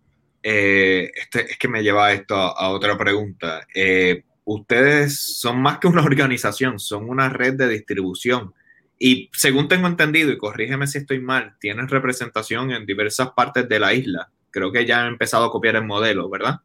[0.42, 3.66] Eh, este, es que me lleva esto a, otra pregunta.
[3.74, 8.54] Eh, ustedes son más que una organización, son una red de distribución.
[8.98, 13.78] Y según tengo entendido, y corrígeme si estoy mal, tienen representación en diversas partes de
[13.78, 14.30] la isla.
[14.50, 16.60] Creo que ya han empezado a copiar el modelo, ¿verdad?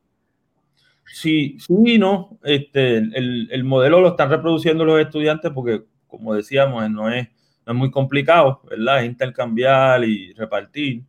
[1.05, 2.37] Sí, sí, no.
[2.43, 7.27] Este, el, el modelo lo están reproduciendo los estudiantes porque, como decíamos, no es,
[7.65, 8.99] no es muy complicado, ¿verdad?
[8.99, 11.03] Es intercambiar y repartir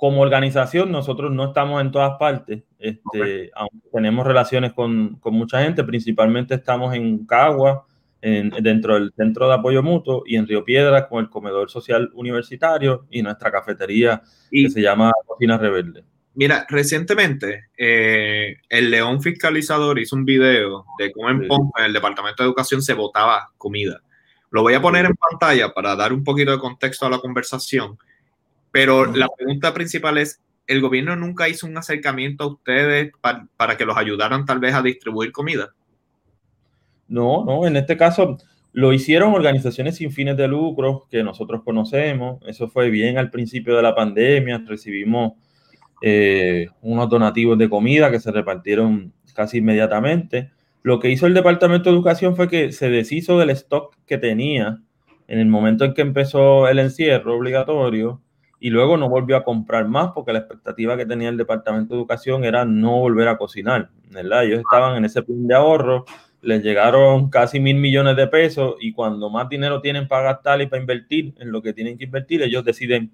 [0.00, 5.62] como organización nosotros no estamos en todas partes, este, aunque tenemos relaciones con, con, mucha
[5.62, 7.84] gente, principalmente estamos en Cagua,
[8.22, 12.10] en, dentro del Centro de Apoyo Mutuo, y en Río Piedras con el Comedor Social
[12.14, 16.04] Universitario y nuestra cafetería que se llama Cocina Rebelde.
[16.34, 21.92] Mira, recientemente eh, el León Fiscalizador hizo un video de cómo en Pompa, en el
[21.92, 24.00] Departamento de Educación, se botaba comida.
[24.50, 27.98] Lo voy a poner en pantalla para dar un poquito de contexto a la conversación.
[28.72, 33.84] Pero la pregunta principal es, ¿el gobierno nunca hizo un acercamiento a ustedes para, que
[33.84, 35.74] los ayudaran tal vez a distribuir comida?
[37.10, 38.38] No, no, en este caso
[38.72, 42.40] lo hicieron organizaciones sin fines de lucro que nosotros conocemos.
[42.46, 44.62] Eso fue bien al principio de la pandemia.
[44.64, 45.32] Recibimos
[46.02, 50.52] eh, unos donativos de comida que se repartieron casi inmediatamente.
[50.82, 54.80] Lo que hizo el Departamento de Educación fue que se deshizo del stock que tenía
[55.26, 58.22] en el momento en que empezó el encierro obligatorio
[58.60, 62.00] y luego no volvió a comprar más porque la expectativa que tenía el Departamento de
[62.00, 64.44] Educación era no volver a cocinar, ¿verdad?
[64.44, 66.04] Ellos estaban en ese plan de ahorro,
[66.42, 70.66] les llegaron casi mil millones de pesos y cuando más dinero tienen para gastar y
[70.66, 73.12] para invertir en lo que tienen que invertir, ellos deciden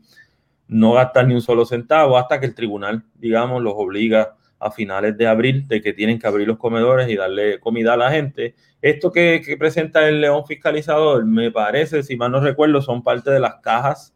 [0.69, 5.17] no gastar ni un solo centavo hasta que el tribunal, digamos, los obliga a finales
[5.17, 8.55] de abril de que tienen que abrir los comedores y darle comida a la gente.
[8.81, 13.31] Esto que, que presenta el león fiscalizador, me parece, si mal no recuerdo, son parte
[13.31, 14.15] de las cajas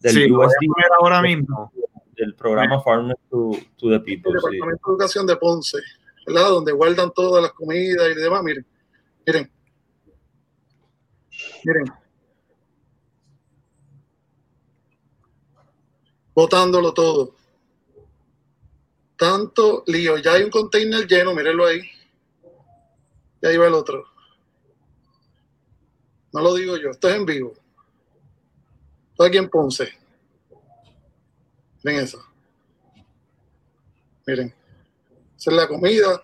[0.00, 0.28] del sí,
[1.00, 1.72] ahora mismo.
[2.16, 4.30] Del programa Farmers to, to, the People.
[4.30, 5.78] El Departamento de Educación de Ponce,
[6.26, 6.48] ¿verdad?
[6.50, 8.42] Donde guardan todas las comidas y demás.
[8.42, 8.66] Miren,
[9.26, 9.50] miren.
[11.64, 11.84] Miren.
[16.34, 17.36] Botándolo todo.
[19.16, 20.18] Tanto lío.
[20.18, 21.80] Ya hay un container lleno, mírenlo ahí.
[23.40, 24.04] Y ahí va el otro.
[26.32, 27.54] No lo digo yo, esto es en vivo
[29.22, 29.92] aquí en Ponce.
[31.82, 32.24] Miren eso.
[34.26, 34.54] Miren.
[35.46, 36.22] Es la comida.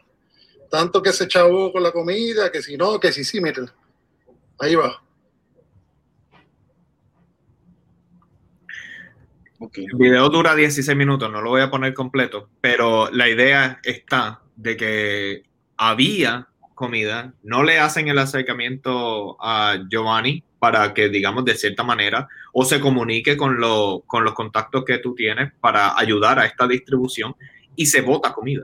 [0.70, 3.40] Tanto que se chavó con la comida, que si no, que si sí.
[4.58, 5.02] Ahí va.
[9.74, 14.40] El video dura 16 minutos, no lo voy a poner completo, pero la idea está
[14.56, 15.42] de que
[15.76, 22.26] había comida, no le hacen el acercamiento a Giovanni para que, digamos, de cierta manera,
[22.54, 23.58] o se comunique con,
[24.06, 27.36] con los contactos que tú tienes para ayudar a esta distribución
[27.76, 28.62] y se vota comida.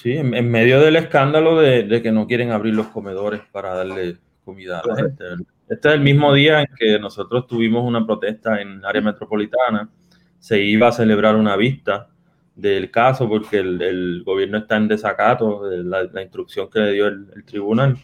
[0.00, 4.78] Sí, en, medio del escándalo de, que no quieren abrir los comedores para darle comida
[4.78, 5.24] a la gente.
[5.68, 9.90] Este es el mismo día en que nosotros tuvimos una protesta en área metropolitana.
[10.38, 12.10] Se iba a celebrar una vista
[12.54, 17.44] del caso porque el, gobierno está en desacato de la, instrucción que le dio el,
[17.44, 17.98] tribunal.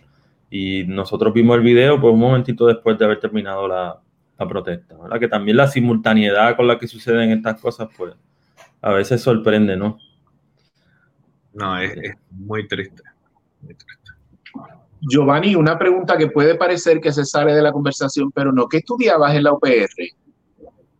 [0.51, 4.01] Y nosotros vimos el video pues un momentito después de haber terminado la,
[4.49, 4.97] protesta.
[5.01, 5.21] ¿verdad?
[5.21, 8.15] Que también la simultaneidad con la que suceden estas cosas, pues
[8.83, 9.99] a veces sorprende, ¿no?
[11.55, 11.95] No, es,
[12.31, 13.03] muy triste.
[13.63, 14.11] Muy triste.
[15.01, 18.69] Giovanni, una pregunta que puede parecer que se sale de la conversación, pero no.
[18.69, 19.89] ¿Qué estudiabas en la UPR?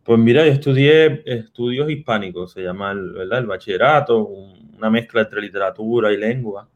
[0.03, 3.39] Pues mira, yo estudié estudios hispánicos, se llama el, ¿verdad?
[3.39, 6.69] el bachillerato, una mezcla entre literatura y lengua.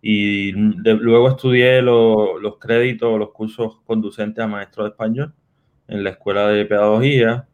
[0.00, 5.34] Y luego estudié los créditos, los cursos conducentes a maestro de español
[5.88, 7.46] en la escuela de pedagogía.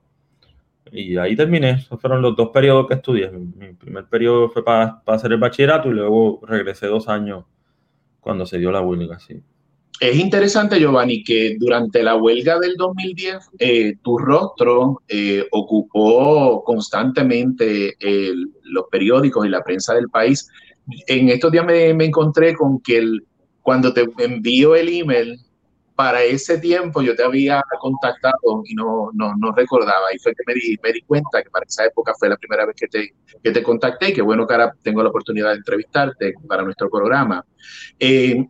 [0.92, 1.70] Y ahí terminé.
[1.70, 3.30] Esos fueron los dos periodos que estudié.
[3.30, 7.44] Mi, primer periodo fue para hacer el bachillerato y luego regresé dos años
[8.20, 9.18] cuando se dio la huelga.
[9.18, 9.42] Sí.
[10.00, 17.96] Es interesante, Giovanni, que durante la huelga del 2010 eh, tu rostro eh, ocupó constantemente
[18.64, 20.48] los periódicos y la prensa del país.
[21.06, 23.24] En estos días me, encontré con que el,
[23.62, 25.38] cuando te envío el email,
[25.94, 30.12] para ese tiempo yo te había contactado y no, no, no recordaba.
[30.14, 32.66] Y fue que me di, me di cuenta que para esa época fue la primera
[32.66, 36.34] vez que te, que te contacté que bueno que ahora tengo la oportunidad de entrevistarte
[36.46, 37.44] para nuestro programa.
[37.98, 38.46] Eh,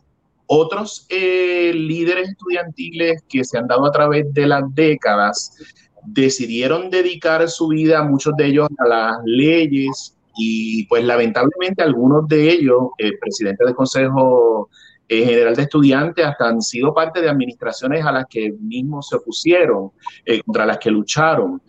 [0.47, 5.57] otros eh, líderes estudiantiles que se han dado a través de las décadas
[6.05, 12.51] decidieron dedicar su vida, muchos de ellos, a las leyes y pues lamentablemente algunos de
[12.51, 14.69] ellos, el presidente del Consejo
[15.13, 19.17] eh, General de Estudiantes, hasta han sido parte de administraciones a las que mismos se
[19.17, 19.91] opusieron,
[20.25, 21.61] eh, contra las que lucharon.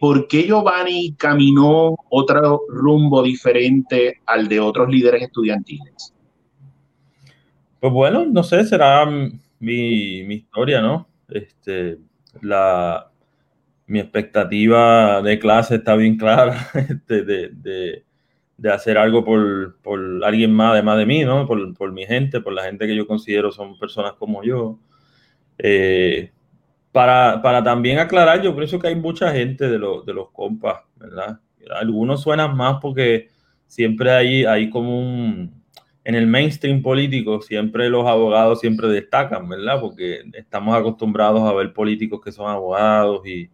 [0.00, 6.14] ¿Por qué Giovanni caminó otro rumbo diferente al de otros líderes estudiantiles?
[7.80, 9.06] Pues bueno, no sé, será
[9.60, 11.06] mi, historia, ¿no?
[11.28, 11.98] Este,
[12.40, 13.10] la,
[13.86, 18.04] mi expectativa de clase está bien clara, este, de,
[18.64, 21.46] hacer algo por, alguien más además de mí, ¿no?
[21.46, 24.78] Por, mi gente, por la gente que yo considero son personas como yo.
[25.58, 26.32] Eh,
[26.92, 31.40] para, también aclarar, yo pienso que hay mucha gente de, de los compas, ¿verdad?
[31.70, 33.28] Algunos suenan más porque
[33.66, 35.58] siempre hay, hay como un
[36.08, 39.78] en el mainstream político siempre los abogados siempre destacan, ¿verdad?
[39.78, 43.50] Porque estamos acostumbrados a ver políticos que son abogados y,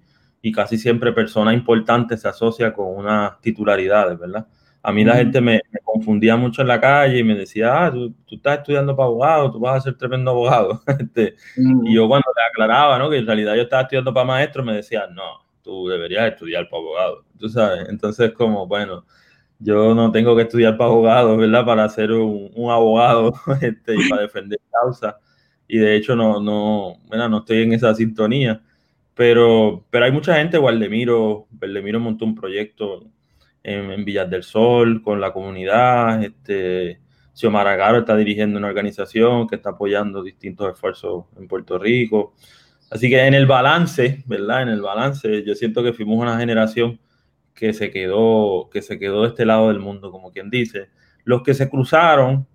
[0.53, 4.47] casi siempre personas importantes se asocia con unas titularidades, ¿verdad?
[4.87, 8.14] A mí la gente me, confundía mucho en la calle y me decía, ah, tú,
[8.31, 10.83] estás estudiando para abogado, tú vas a ser tremendo abogado.
[11.01, 13.09] Este, y yo cuando le aclaraba, ¿no?
[13.09, 16.83] Que en realidad yo estaba estudiando para maestro, me decía, no, tú deberías estudiar para
[16.83, 17.25] abogado.
[17.38, 19.07] Tú sabes, entonces como, bueno,
[19.59, 21.64] yo no tengo que estudiar para abogado, ¿verdad?
[21.64, 25.18] Para ser un, abogado este, y para defender causa.
[25.66, 28.61] Y de hecho no, no, no estoy en esa sintonía.
[29.14, 33.05] Pero, pero hay mucha gente, Waldemiro, Waldemiro montó un proyecto
[33.64, 37.00] en, Villas del Sol con la comunidad, este,
[37.33, 42.35] Xiomara Garo está dirigiendo una organización que está apoyando distintos esfuerzos en Puerto Rico.
[42.90, 44.62] Así que en el balance, ¿verdad?
[44.62, 47.00] En el balance, yo siento que fuimos una generación
[47.55, 50.90] que se quedó, que se quedó de este lado del mundo, como quien dice.
[51.24, 52.46] Los que se cruzaron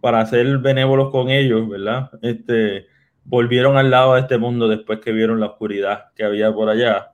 [0.00, 2.10] para ser benévolos con ellos, ¿verdad?
[2.22, 2.86] Este,
[3.24, 7.12] volvieron al lado de este mundo después que vieron la oscuridad que había por allá.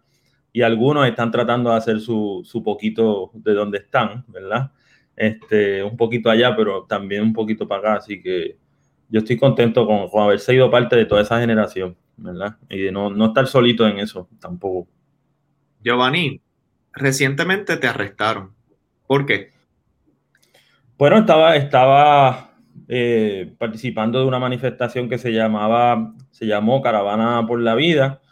[0.56, 4.72] Y algunos están tratando de hacer su, su poquito de donde están, ¿verdad?
[5.14, 7.94] Este, un poquito allá, pero también un poquito para acá.
[7.96, 8.56] Así que
[9.10, 12.56] yo estoy contento con, con haber sido parte de toda esa generación, ¿verdad?
[12.70, 14.88] Y de no, no estar solito en eso tampoco.
[15.84, 16.40] Giovanni,
[16.94, 18.54] recientemente te arrestaron.
[19.06, 19.50] ¿Por qué?
[20.96, 22.54] Bueno, estaba, estaba
[22.88, 28.22] eh, participando de una manifestación que se llamaba, se llamó Caravana por la Vida.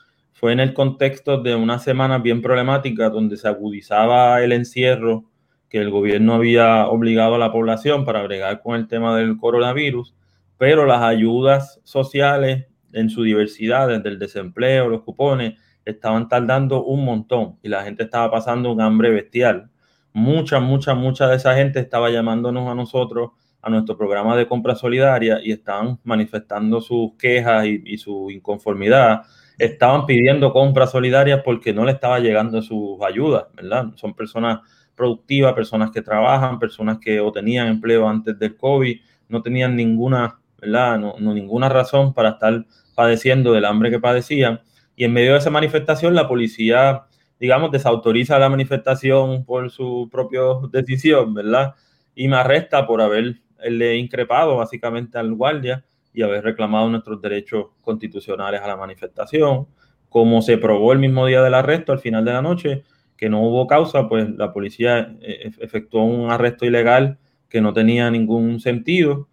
[0.45, 5.25] Fue en el contexto de una semana bien problemática donde se agudizaba el encierro
[5.71, 10.15] que el gobierno había obligado a la población para bregar con el tema del coronavirus,
[10.59, 17.07] pero las ayudas sociales en su diversidad, desde el desempleo, los cupones, estaban tardando un
[17.07, 19.71] montón y la gente estaba pasando un hambre bestial.
[20.13, 23.31] Mucha, mucha, mucha de esa gente estaba llamándonos a nosotros,
[23.63, 29.23] a nuestro programa de compra solidaria y estaban manifestando sus quejas y, su inconformidad.
[29.59, 33.93] Estaban pidiendo compras solidarias porque no le estaba llegando sus ayudas, ¿verdad?
[33.97, 34.61] Son personas
[34.95, 38.99] productiva, personas que trabajan, personas que o tenían empleo antes del COVID,
[39.29, 40.99] no tenían ninguna, ¿verdad?
[40.99, 44.61] No, ninguna razón para estar padeciendo del hambre que padecían.
[44.97, 47.05] Y en medio de esa manifestación, la policía,
[47.41, 50.41] digamos, desautoriza la manifestación por su propia
[50.71, 51.75] decisión, ¿verdad?
[52.15, 55.85] Y me arresta por haberle increpado básicamente al guardia
[56.15, 59.67] y haber reclamado nuestros derechos constitucionales a la manifestación.
[60.09, 62.85] Como se probó el mismo día del arresto, al final de la noche,
[63.17, 68.11] que no hubo causa, pues la policía eh, efectuó un arresto ilegal que no tenía
[68.11, 69.29] ningún sentido.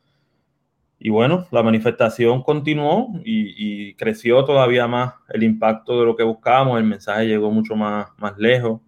[0.99, 6.77] Y bueno, la manifestación continuó y, creció todavía más el impacto de lo que buscábamos,
[6.77, 8.82] el mensaje llegó mucho más, más lejos,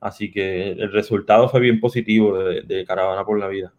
[0.00, 3.74] así que el resultado fue bien positivo de, Caravana por la Vida.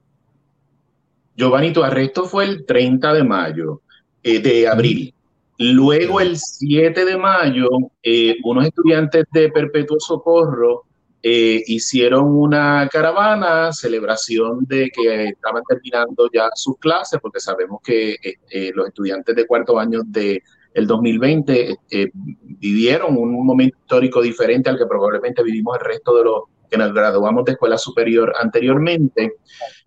[1.35, 3.81] Giovanni, tu arresto fue el 30 de mayo,
[4.21, 5.13] eh, de abril.
[5.59, 7.69] Luego, el 7 de mayo,
[8.01, 10.83] eh, unos estudiantes de Perpetuo Socorro
[11.21, 18.17] eh, hicieron una caravana, celebración de que estaban terminando ya sus clases, porque sabemos que
[18.49, 20.41] eh, los estudiantes de cuarto año de
[20.73, 21.77] el 2020
[22.59, 26.91] vivieron un momento histórico diferente al que probablemente vivimos el resto de los que nos
[26.91, 29.35] graduamos de escuela superior anteriormente.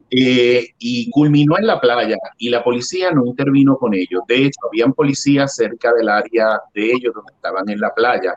[0.08, 4.22] Eh, y culminó en la playa y la policía no intervino con ellos.
[4.28, 8.34] De hecho, habían policías cerca del área de ellos donde estaban en la playa.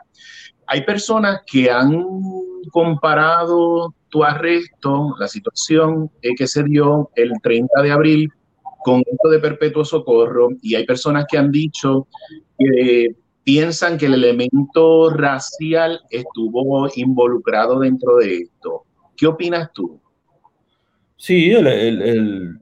[0.66, 2.04] Hay personas que han
[2.72, 8.28] comparado tu arresto, la situación eh, que se dio el 30 de abril
[8.82, 12.08] con esto de perpetuo socorro y hay personas que han dicho
[12.58, 13.14] que
[13.44, 18.84] piensan que el elemento racial estuvo involucrado dentro de esto.
[19.16, 19.99] ¿Qué opinas tú?
[21.20, 22.58] Sí, el,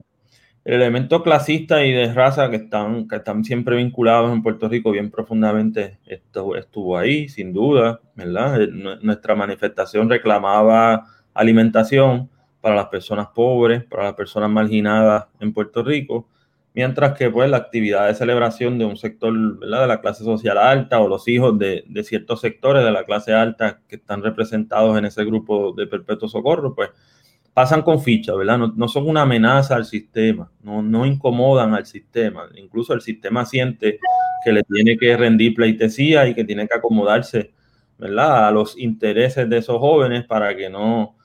[0.65, 5.09] elemento clasista y de raza que están, que están siempre vinculados en Puerto Rico bien
[5.09, 8.61] profundamente esto, estuvo ahí, sin duda, ¿verdad?
[8.61, 8.67] Eh,
[9.01, 12.29] nuestra manifestación reclamaba alimentación
[12.59, 16.27] para las personas pobres, para las personas marginadas en Puerto Rico,
[16.73, 20.99] mientras que pues la actividad de celebración de un sector de la clase social alta
[20.99, 25.05] o los hijos de, de, ciertos sectores de la clase alta que están representados en
[25.05, 26.89] ese grupo de perpetuo socorro, pues
[27.59, 28.57] pasan con ficha, ¿verdad?
[28.57, 32.47] No, son una amenaza al sistema, no, no incomodan al sistema.
[32.55, 33.99] Incluso el sistema siente
[34.45, 37.51] que le tiene que rendir pleitesía y que tiene que acomodarse,
[37.97, 38.47] ¿verdad?
[38.47, 41.17] A los intereses de esos jóvenes para que no,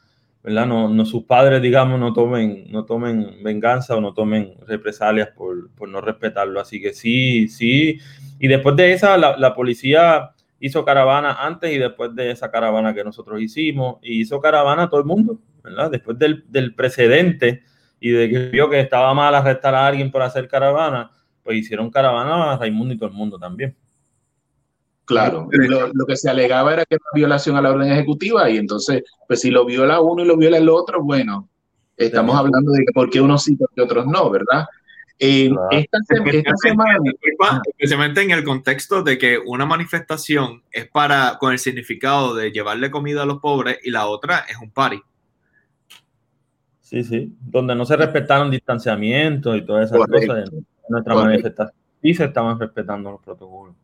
[0.42, 0.66] ¿verdad?
[0.66, 5.70] No, no sus padres, digamos, no tomen, no tomen venganza o no tomen represalias por,
[5.70, 6.58] por no respetarlo.
[6.58, 8.00] Así que sí, sí.
[8.40, 12.92] Y después de esa, la, la policía hizo caravana antes y después de esa caravana
[12.92, 15.90] que nosotros hicimos, y hizo caravana todo el mundo, ¿verdad?
[15.90, 17.64] Después del, del precedente
[17.98, 21.10] y de que vio que estaba mal arrestar a alguien por hacer caravana,
[21.42, 23.74] pues hicieron caravana a Raimundo y todo el mundo también.
[25.06, 28.56] Claro, lo, lo, que se alegaba era que era violación a la orden ejecutiva y
[28.56, 31.48] entonces, pues si lo viola uno y lo viola el otro, bueno,
[31.96, 34.66] estamos hablando de que por qué unos sí y por qué otros no, ¿verdad?
[35.18, 35.98] esta,
[36.62, 36.98] semana,
[37.66, 42.90] especialmente en el contexto de que una manifestación es para con el significado de llevarle
[42.90, 45.00] comida a los pobres y la otra es un party.
[46.84, 51.74] Sí, sí, donde no se respetaron distanciamientos y todas esas cosas en nuestra manifestación.
[52.02, 53.74] Y se estaban respetando los protocolos.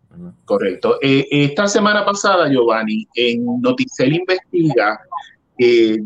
[0.45, 0.99] Correcto.
[1.01, 5.01] Eh, esta semana pasada, Giovanni, en Noticel Investiga,
[5.59, 5.99] eh,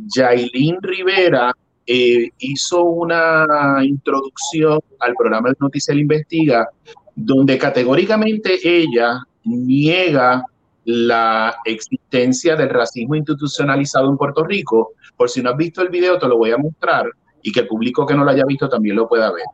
[0.80, 1.52] Rivera
[1.84, 3.44] eh, hizo una
[3.82, 6.68] introducción al programa de Noticiel Investiga,
[7.16, 10.44] donde categóricamente ella niega
[10.84, 14.92] la existencia del racismo institucionalizado en Puerto Rico.
[15.16, 17.06] Por si no has visto el video, te lo voy a mostrar
[17.42, 19.44] y que el público que no lo haya visto también lo pueda ver.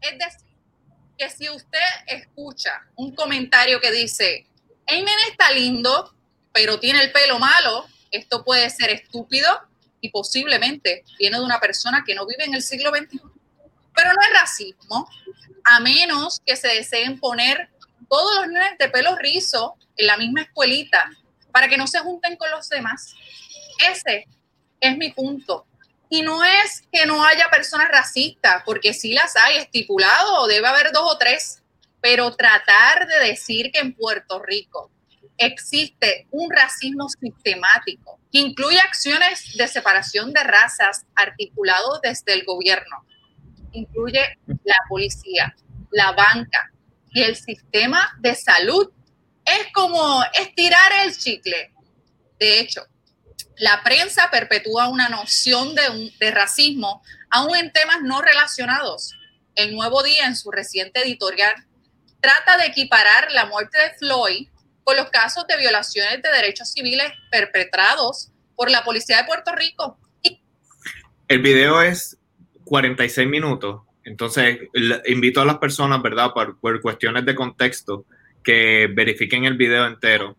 [0.00, 0.48] Es decir,
[1.16, 4.46] que si usted escucha un comentario que dice,
[4.86, 6.14] Amen está lindo,
[6.52, 9.48] pero tiene el pelo malo, esto puede ser estúpido,
[10.00, 13.20] y posiblemente viene de una persona que no vive en el siglo XXI.
[13.94, 15.08] Pero no es racismo,
[15.64, 17.68] a menos que se deseen poner
[18.08, 21.10] todos los niños de pelo rizo en la misma escuelita
[21.52, 23.14] para que no se junten con los demás.
[23.90, 24.26] Ese
[24.80, 25.66] es mi punto.
[26.10, 30.90] Y no es que no haya personas racistas, porque sí las hay estipulado, debe haber
[30.92, 31.62] dos o tres,
[32.00, 34.90] pero tratar de decir que en Puerto Rico
[35.36, 43.04] existe un racismo sistemático que incluye acciones de separación de razas articulados desde el gobierno.
[43.72, 45.54] Incluye la policía,
[45.90, 46.72] la banca
[47.12, 48.90] y el sistema de salud.
[49.44, 51.72] Es como estirar el chicle.
[52.38, 52.86] De hecho,
[53.58, 59.14] la prensa perpetúa una noción de, racismo aún en temas no relacionados.
[59.54, 61.52] El Nuevo Día, en su reciente editorial,
[62.20, 64.48] trata de equiparar la muerte de Floyd
[64.84, 69.98] con los casos de violaciones de derechos civiles perpetrados por la policía de Puerto Rico.
[71.26, 72.16] El video es
[72.64, 74.58] 46 minutos, entonces
[75.06, 76.32] invito a las personas, ¿verdad?
[76.32, 78.06] Por, por cuestiones de contexto,
[78.42, 80.36] que verifiquen el video entero,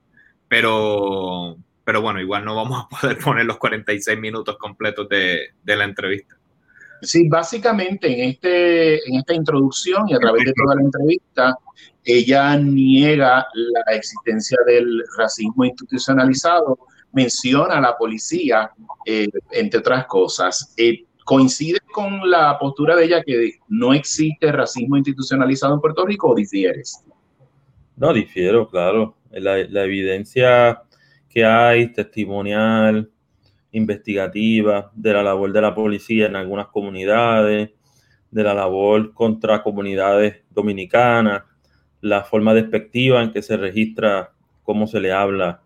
[0.48, 5.76] pero, pero bueno, igual no vamos a poder poner los 46 minutos completos de, de
[5.76, 6.36] la entrevista.
[7.02, 11.58] Sí, básicamente en, este, en esta introducción y a través de toda la entrevista,
[12.04, 16.80] ella niega la existencia del racismo institucionalizado,
[17.14, 18.72] menciona a la policía,
[19.06, 20.74] eh, entre otras cosas.
[20.76, 26.32] Eh, ¿Coincide con la postura de ella que no existe racismo institucionalizado en Puerto Rico
[26.32, 27.06] o difieres?
[27.98, 29.16] No, difiero, claro.
[29.30, 30.82] La, evidencia
[31.30, 33.12] que hay, testimonial,
[33.74, 37.70] investigativa, de la labor de la policía en algunas comunidades,
[38.32, 41.44] de la labor contra comunidades dominicanas,
[42.02, 44.32] la forma despectiva en que se registra
[44.64, 45.62] cómo se le habla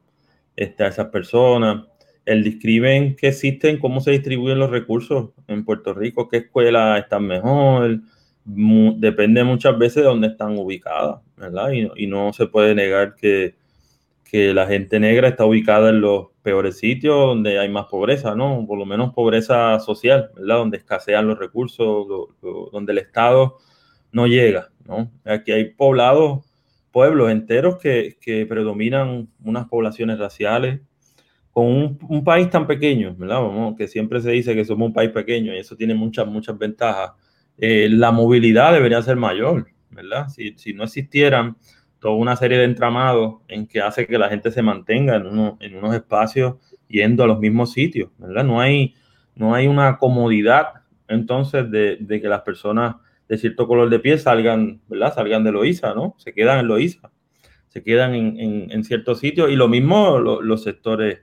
[0.57, 1.85] este, a esas personas,
[2.25, 7.27] el discrimen que existen, cómo se distribuyen los recursos en Puerto Rico, qué escuelas están
[7.27, 7.99] mejor,
[8.45, 11.71] depende muchas veces de dónde están ubicadas, ¿verdad?
[11.71, 13.55] Y, y no se puede negar que,
[14.33, 18.65] que la gente negra está ubicada en los peores sitios donde hay más pobreza, ¿no?
[18.67, 20.57] Por lo menos pobreza social, ¿verdad?
[20.57, 22.07] Donde escasean los recursos,
[22.71, 23.57] donde el Estado
[24.11, 25.11] no llega, ¿no?
[25.23, 26.45] Aquí hay poblados,
[26.91, 30.81] pueblos enteros que, que predominan unas poblaciones raciales,
[31.53, 33.75] con un, país tan pequeño, ¿verdad?
[33.77, 37.11] que siempre se dice que somos un país pequeño y eso tiene muchas, muchas ventajas.
[37.59, 40.29] Eh, la movilidad debería ser mayor, ¿verdad?
[40.29, 41.55] Si, si no existieran
[41.99, 45.59] toda una serie de entramados en que hace que la gente se mantenga en, uno,
[45.61, 46.55] en unos espacios
[46.87, 48.43] yendo a los mismos sitios, ¿verdad?
[48.43, 48.95] No hay,
[49.35, 50.69] no hay una comodidad
[51.07, 52.95] entonces de, de, que las personas
[53.29, 55.13] de cierto color de piel salgan, ¿verdad?
[55.13, 56.15] Salgan de Loíza, ¿no?
[56.17, 57.11] Se quedan en Loíza,
[57.67, 61.19] se quedan en, en, en ciertos sitios y lo mismo los sectores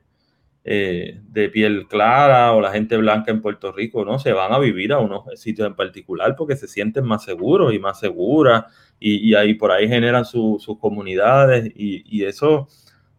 [0.62, 4.18] eh, de piel clara o la gente blanca en Puerto Rico, ¿no?
[4.18, 7.78] Se van a vivir a unos sitios en particular porque se sienten más seguros y
[7.78, 8.66] más seguras
[8.98, 12.68] y, ahí por ahí generan sus comunidades y, eso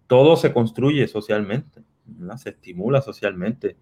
[0.05, 1.81] todo se construye socialmente,
[2.37, 3.75] se estimula socialmente.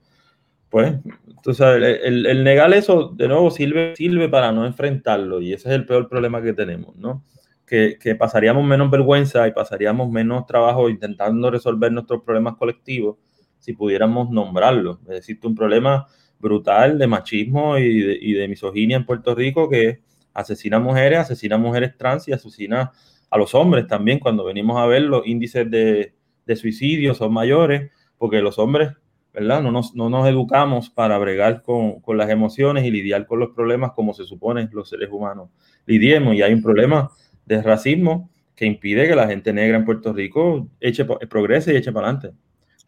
[0.70, 0.94] Pues,
[1.28, 1.66] entonces,
[2.04, 5.86] el, el, negar eso, de nuevo, sirve, sirve para no enfrentarlo y ese es el
[5.86, 7.26] peor problema que tenemos, ¿no?
[7.66, 13.18] Que, que pasaríamos menos vergüenza y pasaríamos menos trabajo intentando resolver nuestros problemas colectivos
[13.60, 15.00] si pudiéramos nombrarlo.
[15.08, 16.08] Decir, un problema
[16.40, 20.02] brutal de machismo y de, y de misoginia en Puerto Rico que
[20.34, 22.92] asesina mujeres, asesina mujeres trans y asesina
[23.30, 24.20] a los hombres también.
[24.20, 26.14] Cuando venimos a ver los índices de,
[26.46, 28.92] de suicidio son mayores porque los hombres,
[29.34, 29.62] ¿verdad?
[29.62, 33.50] No nos, no nos educamos para bregar con, con, las emociones y lidiar con los
[33.52, 35.50] problemas como se supone los seres humanos
[35.86, 36.36] lidiemos.
[36.36, 37.12] Y hay un problema
[37.46, 41.92] de racismo que impide que la gente negra en Puerto Rico eche, progrese y eche
[41.92, 42.38] para adelante.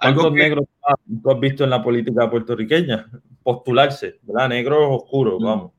[0.02, 0.66] ¿Cuántos negros
[1.22, 3.08] tú has visto en la política puertorriqueña?
[3.43, 4.49] Postularse, ¿verdad?
[4.49, 5.43] Negros oscuros, mm.
[5.45, 5.72] vamos,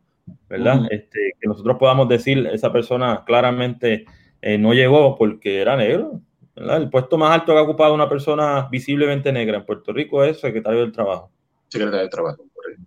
[0.49, 0.87] ¿verdad?
[0.91, 4.07] Este, que nosotros podamos decir, esa persona claramente
[4.41, 6.21] eh, no llegó porque era negro,
[6.55, 6.83] ¿verdad?
[6.83, 10.41] El puesto más alto que ha ocupado una persona visiblemente negra en Puerto Rico es
[10.41, 11.31] secretario del Trabajo.
[11.69, 12.45] Secretario del Trabajo,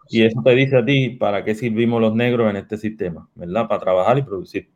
[0.10, 3.68] Y eso te dice a ti para qué servimos los negros en este sistema, ¿verdad?
[3.68, 4.70] Para trabajar y producir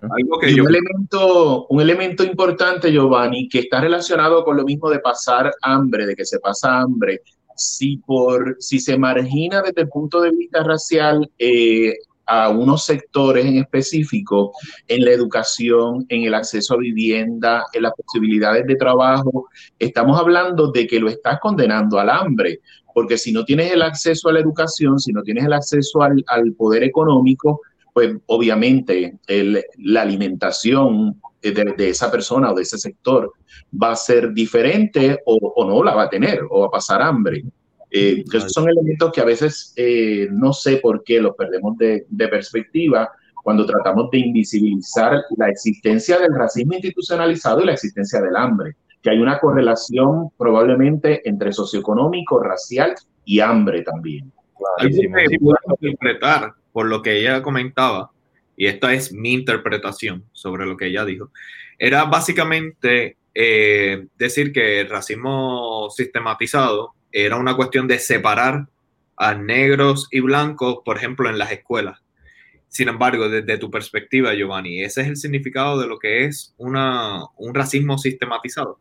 [0.00, 6.06] un, elemento, un elemento importante, Giovanni, que está relacionado con lo mismo de pasar hambre,
[6.06, 7.22] de que se pasa hambre.
[7.54, 11.94] Si, por, si se margina desde el punto de vista racial eh,
[12.26, 14.52] a unos sectores en específico,
[14.88, 19.48] en la educación, en el acceso a vivienda, en las posibilidades de trabajo,
[19.78, 22.60] estamos hablando de que lo estás condenando al hambre,
[22.94, 26.24] porque si no tienes el acceso a la educación, si no tienes el acceso al,
[26.26, 27.60] al poder económico,
[27.92, 29.18] pues obviamente
[29.78, 33.32] la alimentación de, esa persona o de ese sector
[33.80, 37.44] va a ser diferente o, no la va a tener o va a pasar hambre.
[37.90, 42.06] Eh, esos son elementos que a veces eh, no sé por qué los perdemos de,
[42.08, 43.10] de, perspectiva
[43.42, 49.10] cuando tratamos de invisibilizar la existencia del racismo institucionalizado y la existencia del hambre, que
[49.10, 52.94] hay una correlación probablemente entre socioeconómico, racial
[53.26, 54.32] y hambre también.
[54.56, 54.88] Claro,
[55.80, 58.10] interpretar por lo que ella comentaba,
[58.56, 61.30] y esta es mi interpretación sobre lo que ella dijo,
[61.78, 68.66] era básicamente eh, decir que el racismo sistematizado era una cuestión de separar
[69.16, 72.02] a negros y blancos, por ejemplo, en las escuelas.
[72.68, 77.22] Sin embargo, desde tu perspectiva, Giovanni, ¿ese es el significado de lo que es una,
[77.36, 78.78] un racismo sistematizado?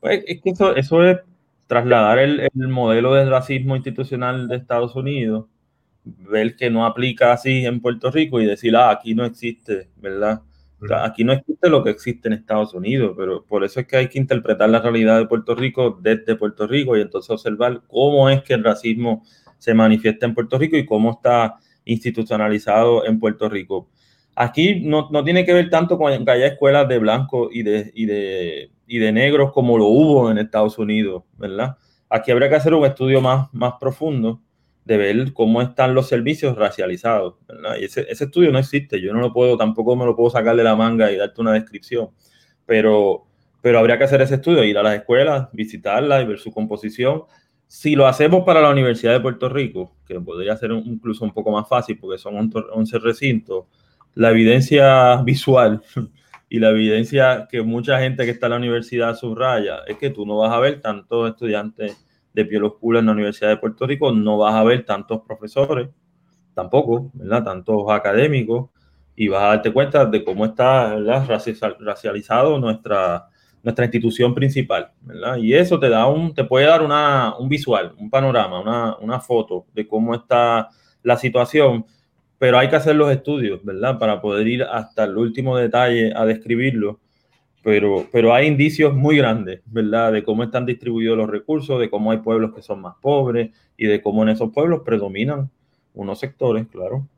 [0.00, 1.18] Pues es que eso, es
[1.66, 5.46] trasladar el, el, modelo de racismo institucional de Estados Unidos
[6.04, 10.42] ver que no aplica así en Puerto Rico y decir, ah, aquí no existe, ¿verdad?
[11.02, 14.08] Aquí no existe lo que existe en Estados Unidos, pero por eso es que hay
[14.08, 18.42] que interpretar la realidad de Puerto Rico desde Puerto Rico y entonces observar cómo es
[18.42, 19.22] que el racismo
[19.58, 23.88] se manifiesta en Puerto Rico y cómo está institucionalizado en Puerto Rico.
[24.36, 28.04] Aquí no, tiene que ver tanto con que haya escuelas de blancos y de, y,
[28.06, 31.78] de, y de negros como lo hubo en Estados Unidos, ¿verdad?
[32.10, 34.40] Aquí habría que hacer un estudio más, más profundo
[34.84, 37.76] de ver cómo están los servicios racializados, ¿verdad?
[37.80, 40.56] Y ese, ese, estudio no existe, yo no lo puedo, tampoco me lo puedo sacar
[40.56, 42.10] de la manga y darte una descripción,
[42.66, 43.26] pero,
[43.62, 47.24] pero habría que hacer ese estudio, ir a las escuelas, visitarlas y ver su composición.
[47.66, 51.50] Si lo hacemos para la Universidad de Puerto Rico, que podría ser incluso un poco
[51.50, 53.64] más fácil porque son 11 recintos,
[54.14, 55.82] la evidencia visual
[56.50, 60.26] y la evidencia que mucha gente que está en la universidad subraya es que tú
[60.26, 62.04] no vas a ver tantos estudiantes
[62.34, 65.88] de piel oscura en la Universidad de Puerto Rico, no vas a ver tantos profesores,
[66.52, 67.44] tampoco, ¿verdad?
[67.44, 68.70] Tantos académicos,
[69.16, 71.26] y vas a darte cuenta de cómo está ¿verdad?
[71.78, 73.28] racializado nuestra,
[73.62, 75.36] nuestra institución principal, ¿verdad?
[75.36, 79.20] Y eso te da un, te puede dar una, un visual, un panorama, una, una
[79.20, 80.68] foto de cómo está
[81.02, 81.86] la situación
[82.44, 83.98] pero hay que hacer los estudios, ¿verdad?
[83.98, 87.00] Para poder ir hasta el último detalle a describirlo.
[87.64, 90.12] Pero, pero hay indicios muy grandes, ¿verdad?
[90.12, 93.86] De cómo están distribuidos los recursos, de cómo hay pueblos que son más pobres y
[93.86, 95.50] de cómo en esos pueblos predominan
[95.94, 97.08] unos sectores, claro.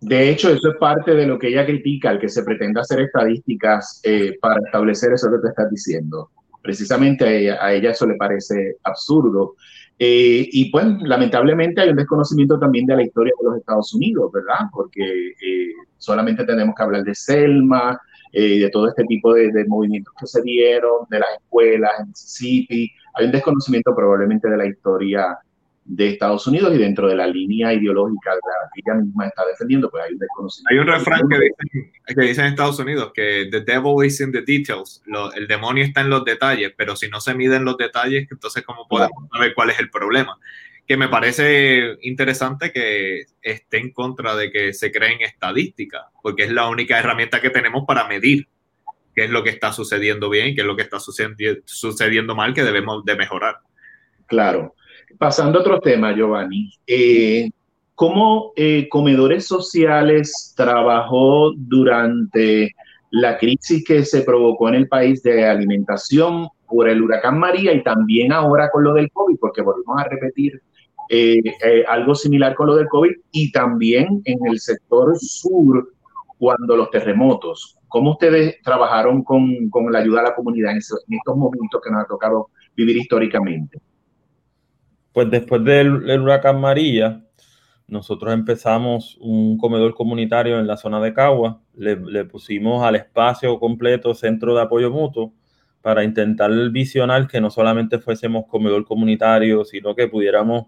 [0.00, 3.00] De hecho, eso es parte de lo que ella critica, el que se pretenda hacer
[3.02, 6.30] estadísticas eh, para establecer eso que te estás diciendo.
[6.60, 9.54] Precisamente a ella, a ella eso le parece absurdo.
[9.96, 14.32] Eh, y pues lamentablemente hay un desconocimiento también de la historia de los Estados Unidos,
[14.32, 14.66] ¿verdad?
[14.72, 18.00] Porque eh, solamente tenemos que hablar de Selma,
[18.32, 22.08] eh, de todo este tipo de, de, movimientos que se dieron, de las escuelas en
[22.08, 22.92] Mississippi.
[23.14, 25.38] Hay un desconocimiento probablemente de la historia
[25.84, 29.44] de Estados Unidos y dentro de la línea ideológica de la que ella misma está
[29.46, 30.68] defendiendo, pues hay un desconocimiento.
[30.70, 34.32] Hay un refrán que dice, que dice en Estados Unidos que the devil is in
[34.32, 37.76] the details, Lo, el demonio está en los detalles, pero si no se miden los
[37.76, 40.38] detalles, entonces cómo podemos saber cuál es el problema.
[40.86, 46.50] Que me parece interesante que esté en contra de que se creen estadísticas, porque es
[46.50, 48.48] la única herramienta que tenemos para medir
[49.14, 52.62] qué es lo que está sucediendo bien qué es lo que está sucediendo mal que
[52.62, 53.56] debemos de mejorar.
[54.26, 54.74] Claro.
[55.18, 57.50] Pasando a otro tema, Giovanni, eh,
[57.94, 62.72] ¿cómo eh, Comedores Sociales trabajó durante
[63.10, 67.82] la crisis que se provocó en el país de alimentación por el huracán María y
[67.82, 70.62] también ahora con lo del COVID, porque volvemos a repetir
[71.08, 71.42] eh,
[71.88, 75.92] algo similar con lo del COVID y también en el sector sur
[76.38, 77.78] cuando los terremotos.
[77.86, 82.02] ¿Cómo ustedes trabajaron con, con la ayuda a la comunidad en, estos momentos que nos
[82.02, 83.78] ha tocado vivir históricamente?
[85.12, 87.22] Pues después del, huracán María,
[87.86, 94.14] nosotros empezamos un comedor comunitario en la zona de Cagua, le, pusimos al espacio completo
[94.14, 95.34] centro de apoyo mutuo
[95.82, 100.66] para intentar visionar que no solamente fuésemos comedor comunitario, sino que pudiéramos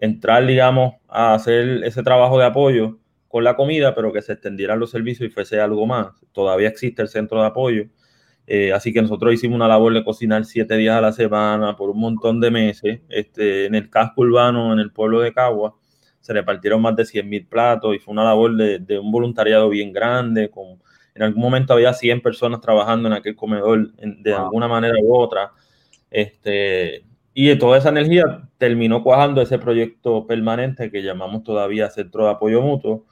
[0.00, 4.78] entrar, digamos, a hacer ese trabajo de apoyo con la comida, pero que se extendieran
[4.78, 6.08] los servicios y fuese algo más.
[6.32, 7.86] Todavía existe el centro de apoyo
[8.46, 11.90] eh, así que nosotros hicimos una labor de cocinar siete días a la semana por
[11.90, 13.00] un montón de meses.
[13.08, 15.74] Este, en el casco urbano, en el pueblo de Cagua,
[16.20, 19.92] se repartieron más de 100 mil platos y fue una labor de, un voluntariado bien
[19.92, 20.50] grande.
[20.50, 20.80] Con,
[21.14, 25.52] en algún momento había 100 personas trabajando en aquel comedor de alguna manera u otra.
[26.10, 27.04] Este,
[27.38, 32.62] y toda esa energía terminó cuajando ese proyecto permanente que llamamos todavía Centro de Apoyo
[32.62, 33.04] Mutuo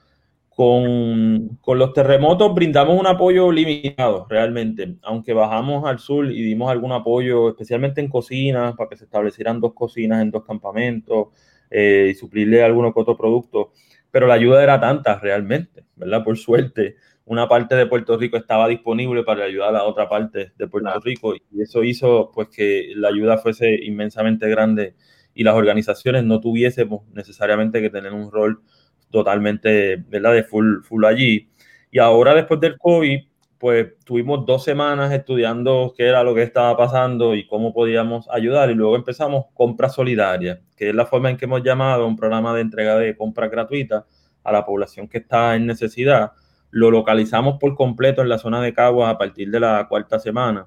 [0.48, 2.54] con, los terremotos.
[2.54, 8.08] Brindamos un apoyo limitado realmente, aunque bajamos al sur y dimos algún apoyo, especialmente en
[8.08, 11.26] cocinas, para que se establecieran dos cocinas en dos campamentos
[11.70, 13.66] eh, y suplirle algunos otros productos,
[14.10, 16.24] pero la ayuda era tanta realmente, ¿verdad?
[16.24, 16.96] Por suerte,
[17.26, 21.00] una parte de Puerto Rico estaba disponible para ayudar a la otra parte de Puerto
[21.00, 24.94] Rico y eso hizo pues que la ayuda fuese inmensamente grande
[25.34, 28.62] y las organizaciones no tuviésemos necesariamente que tener un rol
[29.10, 30.34] totalmente, ¿verdad?
[30.34, 31.48] De full, full allí.
[31.90, 33.20] Y ahora después del COVID,
[33.58, 38.70] pues tuvimos dos semanas estudiando qué era lo que estaba pasando y cómo podíamos ayudar.
[38.70, 42.54] Y luego empezamos compra solidaria, que es la forma en que hemos llamado un programa
[42.54, 44.04] de entrega de compras gratuitas
[44.42, 46.32] a la población que está en necesidad.
[46.74, 50.66] Lo localizamos por completo en la zona de Caguas a partir de la cuarta semana,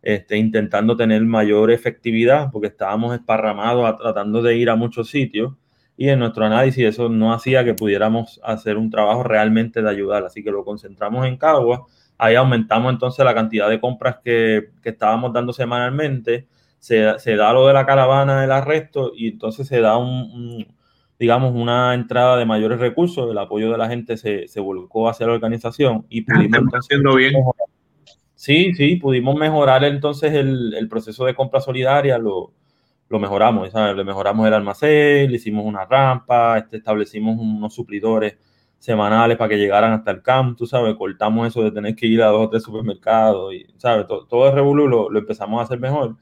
[0.00, 5.54] este, intentando tener mayor efectividad, porque estábamos esparramados tratando de ir a muchos sitios
[5.96, 10.24] y en nuestro análisis eso no hacía que pudiéramos hacer un trabajo realmente de ayudar,
[10.24, 11.86] así que lo concentramos en Cagua,
[12.18, 16.46] ahí aumentamos entonces la cantidad de compras que, que estábamos dando semanalmente,
[16.78, 20.68] se, se, da lo de la caravana del arresto y entonces se da un,
[21.22, 25.24] digamos, una entrada de mayores recursos, el apoyo de la gente se, se volcó hacia
[25.24, 27.34] la organización y pudimos haciendo bien.
[27.34, 27.68] mejorar.
[28.34, 32.50] Sí, sí, pudimos mejorar entonces el, el proceso de compra solidaria, lo,
[33.08, 33.94] lo mejoramos, ¿sabes?
[33.94, 38.36] Le mejoramos el almacén, le hicimos una rampa, este, establecimos unos suplidores
[38.80, 42.20] semanales para que llegaran hasta el camp, tú sabes, cortamos eso de tener que ir
[42.20, 44.08] a dos o tres supermercados y, ¿sabes?
[44.08, 46.16] Todo, todo el revolú lo, lo empezamos a hacer mejor.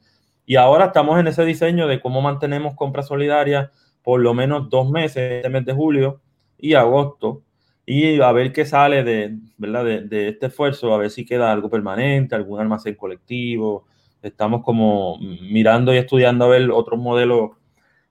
[0.45, 3.71] Y ahora estamos en ese diseño de cómo mantenemos compra solidaria
[4.03, 6.21] por lo menos dos meses, este mes de julio
[6.57, 7.43] y agosto,
[7.85, 9.83] y a ver qué sale de, ¿verdad?
[9.85, 13.85] De, de este esfuerzo, a ver si queda algo permanente, algún almacén colectivo.
[14.21, 17.51] Estamos como mirando y estudiando a ver otros modelos,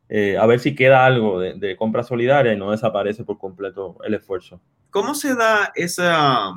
[0.09, 3.97] eh, a ver si queda algo de, de compra solidaria y no desaparece por completo
[4.05, 4.61] el esfuerzo.
[4.91, 6.53] ¿Cómo se da esa,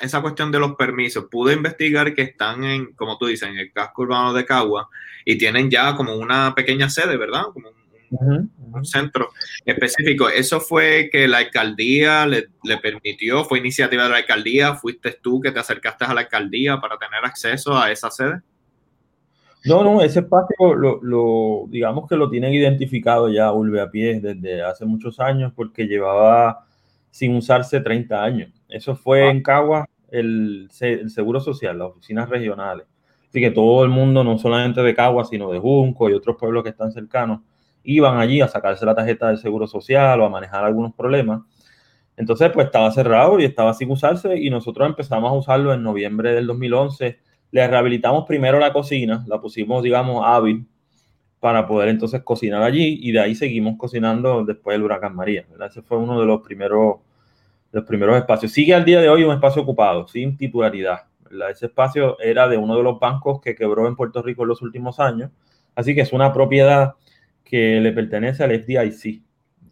[0.00, 1.26] esa cuestión de los permisos?
[1.28, 4.88] Pude investigar que están en, como tú dices, en el casco urbano de Cagua
[5.24, 7.46] y tienen ya como una pequeña sede, ¿verdad?
[7.52, 7.81] Como un,
[8.12, 8.84] Ujú.
[8.84, 9.30] centro
[9.64, 10.28] específico.
[10.28, 13.44] ¿Eso fue que la alcaldía le, le permitió?
[13.44, 14.74] ¿Fue iniciativa de la alcaldía?
[14.74, 18.40] ¿Fuiste tú que te acercaste a la alcaldía para tener acceso a esa sede?
[19.64, 24.18] No, no, ese espacio lo, lo- digamos que lo tienen identificado ya Urbe a pie
[24.20, 26.66] desde hace muchos años porque llevaba
[27.10, 28.50] sin usarse 30 años.
[28.68, 32.86] Eso fue en Cagua el, el Seguro Social, las oficinas regionales.
[33.28, 36.64] Así que todo el mundo, no solamente de Cagua, sino de Junco y otros pueblos
[36.64, 37.40] que están cercanos,
[37.84, 41.42] iban allí a sacarse la tarjeta del Seguro Social o a manejar algunos problemas.
[42.16, 46.34] Entonces, pues estaba cerrado y estaba sin usarse y nosotros empezamos a usarlo en noviembre
[46.34, 47.18] del 2011
[47.52, 50.66] le rehabilitamos primero la cocina, la pusimos, digamos, hábil
[51.38, 55.44] para poder entonces cocinar allí y de ahí seguimos cocinando después del huracán María.
[55.64, 56.96] Ese fue uno de los primeros,
[57.70, 58.52] los primeros espacios.
[58.52, 61.00] Sigue al día de hoy un espacio ocupado, sin titularidad.
[61.50, 64.62] Ese espacio era de uno de los bancos que quebró en Puerto Rico en los
[64.62, 65.30] últimos años,
[65.74, 66.94] así que es una propiedad
[67.52, 69.22] que le pertenece al FDIC.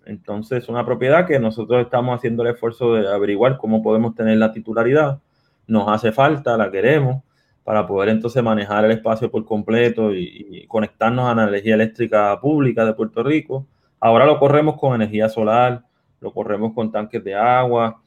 [0.05, 4.37] Entonces, es una propiedad que nosotros estamos haciendo el esfuerzo de averiguar cómo podemos tener
[4.37, 5.21] la titularidad.
[5.67, 7.23] Nos hace falta, la queremos
[7.65, 12.39] para poder entonces manejar el espacio por completo y, y, conectarnos a la energía eléctrica
[12.39, 13.67] pública de Puerto Rico.
[13.99, 15.83] Ahora lo corremos con energía solar,
[16.21, 18.03] lo corremos con tanques de agua,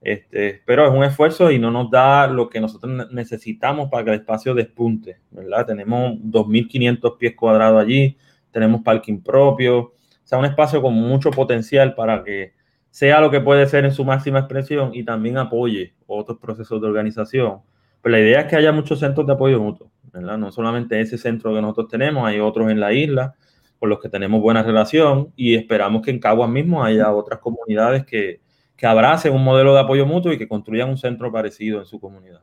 [0.00, 4.10] este, pero es un esfuerzo y no nos da lo que nosotros necesitamos para que
[4.10, 5.66] el espacio despunte, ¿verdad?
[5.66, 8.16] Tenemos 2.500 pies cuadrados allí,
[8.56, 9.92] tenemos parking propio, o
[10.24, 12.54] sea, un espacio con mucho potencial para que
[12.88, 16.86] sea lo que puede ser en su máxima expresión y también apoye otros procesos de
[16.86, 17.60] organización.
[18.00, 20.38] Pero la idea es que haya muchos centros de apoyo mutuo, ¿verdad?
[20.38, 23.34] No solamente ese centro que nosotros tenemos, hay otros en la isla
[23.78, 28.06] con los que tenemos buena relación y esperamos que en Caguas mismo haya otras comunidades
[28.06, 28.40] que,
[28.74, 32.00] que abracen un modelo de apoyo mutuo y que construyan un centro parecido en su
[32.00, 32.40] comunidad.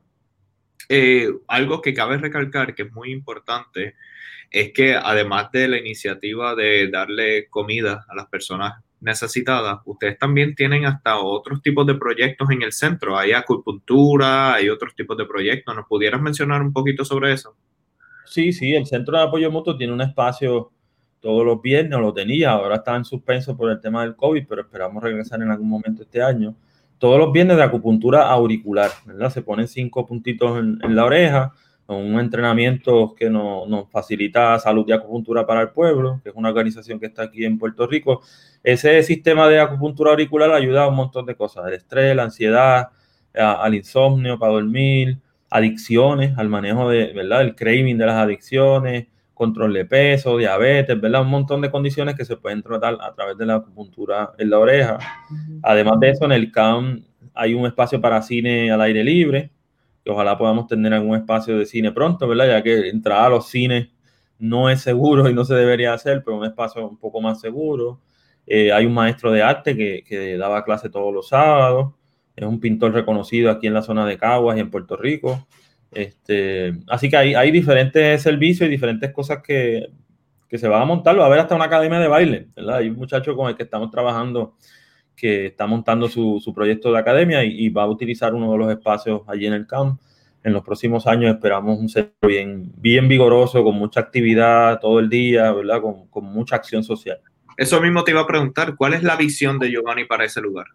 [0.89, 3.95] Eh, algo que cabe recalcar que es muy importante
[4.53, 10.53] es que además de la iniciativa de darle comida a las personas necesitadas, ustedes también
[10.53, 13.17] tienen hasta otros tipos de proyectos en el centro.
[13.17, 15.75] Hay acupuntura, hay otros tipos de proyectos.
[15.75, 17.57] ¿Nos pudieras mencionar un poquito sobre eso?
[18.25, 20.71] Sí, sí, el Centro de Apoyo Mutuo tiene un espacio
[21.19, 24.61] todos los viernes, lo tenía, ahora está en suspenso por el tema del COVID, pero
[24.61, 26.55] esperamos regresar en algún momento este año.
[26.99, 29.31] Todos los viernes de acupuntura auricular, ¿verdad?
[29.31, 31.53] Se ponen cinco puntitos en, en la oreja,
[31.87, 36.49] un entrenamiento que nos, nos facilita salud y acupuntura para el pueblo, que es una
[36.49, 38.21] organización que está aquí en Puerto Rico.
[38.63, 42.89] Ese sistema de acupuntura auricular ayuda a un montón de cosas, el estrés, la ansiedad,
[43.35, 45.19] a, al insomnio para dormir,
[45.49, 47.41] adicciones, al manejo de, ¿verdad?
[47.41, 51.21] El craving de las adicciones, control de peso, diabetes, ¿verdad?
[51.21, 54.59] Un montón de condiciones que se pueden tratar a través de la acupuntura en la
[54.59, 54.97] oreja.
[55.61, 57.03] Además de eso, en el CAM
[57.33, 59.51] hay un espacio para cine al aire libre,
[60.03, 62.47] que ojalá podamos tener algún espacio de cine pronto, ¿verdad?
[62.47, 63.89] Ya que entrar a los cines
[64.39, 68.01] no es seguro y no se debería hacer, pero un espacio un poco más seguro.
[68.45, 71.93] Eh, hay un maestro de arte que, daba clase todos los sábados,
[72.35, 75.47] es un pintor reconocido aquí en la zona de Caguas y en Puerto Rico.
[75.91, 79.87] Este, así que hay, hay diferentes servicios y diferentes cosas que,
[80.49, 81.17] que se van a montar.
[81.17, 82.77] Va a haber hasta una academia de baile, ¿verdad?
[82.77, 84.55] Hay un muchacho con el que estamos trabajando
[85.15, 88.57] que está montando su, su proyecto de academia y, y, va a utilizar uno de
[88.57, 89.99] los espacios allí en el camp.
[90.43, 95.09] En los próximos años esperamos un centro bien, bien vigoroso, con mucha actividad todo el
[95.09, 95.81] día, ¿verdad?
[95.81, 97.19] Con, con mucha acción social.
[97.55, 100.65] Eso mismo te iba a preguntar, ¿cuál es la visión de Giovanni para ese lugar?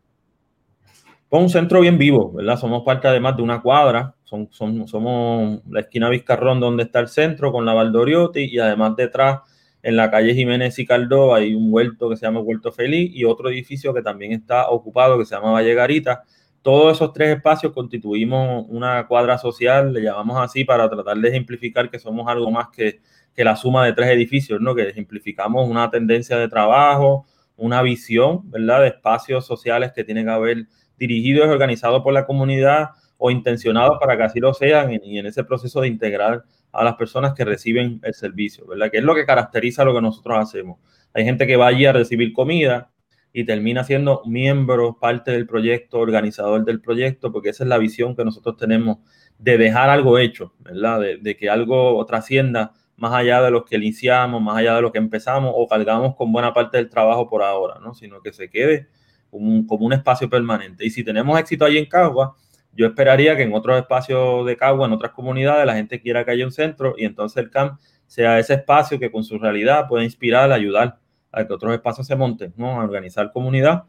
[1.28, 2.59] Pues un centro bien vivo, ¿verdad?
[2.59, 7.09] Somos parte además de una cuadra, son, son, somos la esquina Vizcarrón donde está el
[7.09, 9.41] centro con la Valdoriotti y además detrás
[9.89, 13.24] en la calle Jiménez y Caldó hay un huerto que se llama Huerto Feliz y
[13.24, 16.24] otro edificio que también está ocupado que se llama Valle Garita.
[16.61, 21.91] Todos esos tres espacios constituimos una cuadra social, le llamamos así para tratar de ejemplificar
[21.91, 23.01] que somos algo más que,
[23.34, 24.74] que la suma de tres edificios, ¿no?
[24.74, 27.24] Que ejemplificamos una tendencia de trabajo,
[27.57, 28.82] una visión, ¿verdad?
[28.82, 30.66] De espacios sociales que tienen que haber
[30.99, 35.24] dirigidos y organizados por la comunidad o intencionados para que así lo sean y en
[35.24, 38.91] ese proceso de integrar a las personas que reciben el servicio, ¿verdad?
[38.91, 40.79] Que es lo que caracteriza lo que nosotros hacemos.
[41.14, 42.91] Hay gente que va allí a recibir comida
[43.33, 48.16] y termina siendo miembro, parte del proyecto, organizador del proyecto, porque esa es la visión
[48.16, 48.99] que nosotros tenemos
[49.39, 51.01] de dejar algo hecho, ¿verdad?
[51.21, 54.99] De, que algo trascienda más allá de lo que iniciamos, más allá de lo que
[54.99, 57.95] empezamos o cargamos con buena parte del trabajo por ahora, ¿no?
[57.95, 58.89] Sino que se quede
[59.31, 60.85] como un, como un espacio permanente.
[60.85, 62.35] Y si tenemos éxito allí en Cagua,
[62.79, 66.31] yo esperaría que en otros espacios de Cagua, en otras comunidades, la gente quiera que
[66.31, 67.76] haya un centro y entonces el CAMP
[68.07, 70.97] sea ese espacio que con su realidad pueda inspirar, ayudar
[71.33, 72.81] a que otros espacios se monten, ¿no?
[72.81, 73.83] A organizar comunidad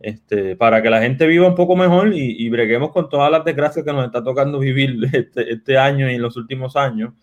[0.00, 3.84] este, para que la gente viva un poco mejor y, breguemos con todas las desgracias
[3.84, 7.14] que nos está tocando vivir este, este año y en los últimos años,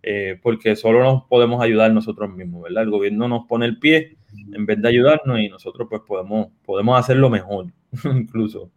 [0.00, 2.84] eh, porque solo nos podemos ayudar nosotros mismos, ¿verdad?
[2.84, 4.16] El gobierno nos pone el pie
[4.52, 7.66] en vez de ayudarnos y nosotros pues podemos, podemos hacerlo mejor,
[8.04, 8.70] incluso.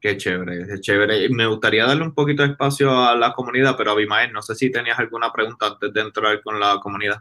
[0.00, 1.28] Qué chévere, qué chévere.
[1.30, 4.70] Me gustaría darle un poquito de espacio a la comunidad, pero Abimael, no sé si
[4.70, 7.16] tenías alguna pregunta antes de entrar con la comunidad.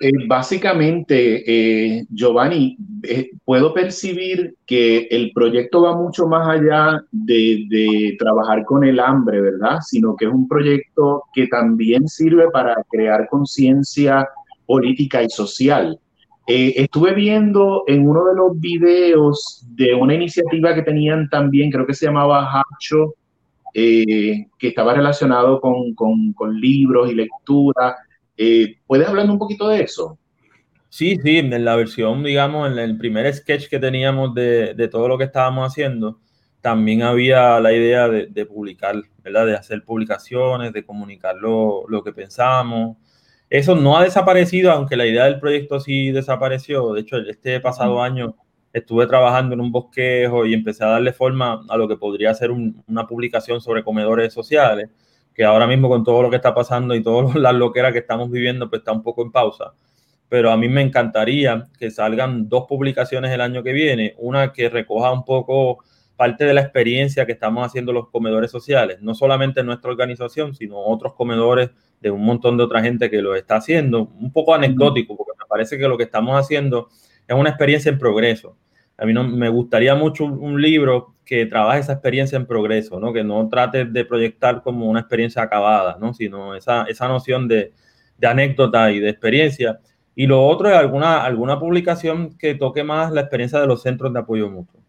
[0.00, 7.64] Eh, básicamente, eh, Giovanni, eh, puedo percibir que el proyecto va mucho más allá de,
[7.68, 9.78] de, trabajar con el hambre, ¿verdad?
[9.80, 14.28] Sino que es un proyecto que también sirve para crear conciencia
[14.66, 15.98] política y social.
[16.46, 21.94] Estuve viendo en uno de los videos de una iniciativa que tenían también, creo que
[21.94, 23.14] se llamaba Hacho,
[23.72, 27.96] que estaba relacionado con, con, libros y lectura
[28.36, 30.18] eh, ¿Puedes hablar un poquito de eso?
[30.88, 35.08] Sí, sí, en la versión, digamos, en el primer sketch que teníamos de, de todo
[35.08, 36.20] lo que estábamos haciendo,
[36.60, 39.46] también había la idea de, de, publicar, ¿verdad?
[39.46, 42.96] De hacer publicaciones, de comunicar lo, lo, que pensamos.
[43.50, 46.92] Eso no ha desaparecido, aunque la idea del proyecto sí desapareció.
[46.92, 48.34] De hecho, este pasado año
[48.72, 52.50] estuve trabajando en un bosquejo y empecé a darle forma a lo que podría ser
[52.50, 54.90] una publicación sobre comedores sociales
[55.34, 58.30] que ahora mismo con todo lo que está pasando y todas las loqueras que estamos
[58.30, 59.74] viviendo, pues está un poco en pausa.
[60.28, 64.68] Pero a mí me encantaría que salgan dos publicaciones el año que viene, una que
[64.68, 65.78] recoja un poco
[66.16, 70.54] parte de la experiencia que estamos haciendo los comedores sociales, no solamente en nuestra organización,
[70.54, 71.70] sino otros comedores
[72.04, 75.46] de un montón de otra gente que lo está haciendo, un poco anecdótico, porque me
[75.48, 76.88] parece que lo que estamos haciendo
[77.26, 78.58] es una experiencia en progreso.
[78.98, 83.12] A mí no, me gustaría mucho un libro que trabaje esa experiencia en progreso, ¿no?
[83.12, 86.12] Que no trate de proyectar como una experiencia acabada, ¿no?
[86.12, 87.72] Sino esa, esa noción de,
[88.18, 89.80] de, anécdota y de experiencia.
[90.14, 94.12] Y lo otro es alguna, alguna publicación que toque más la experiencia de los centros
[94.12, 94.80] de apoyo mutuo.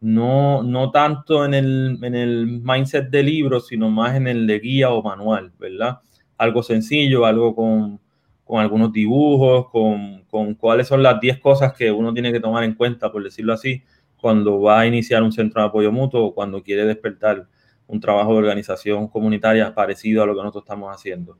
[0.00, 4.60] No, no tanto en el, en el mindset de libro, sino más en el de
[4.60, 5.98] guía o manual, ¿verdad?
[6.38, 8.00] Algo sencillo, algo con,
[8.44, 12.64] con algunos dibujos, con, con cuáles son las 10 cosas que uno tiene que tomar
[12.64, 13.82] en cuenta, por decirlo así,
[14.16, 17.46] cuando va a iniciar un centro de apoyo mutuo o cuando quiere despertar
[17.86, 21.36] un trabajo de organización comunitaria parecido a lo que nosotros estamos haciendo.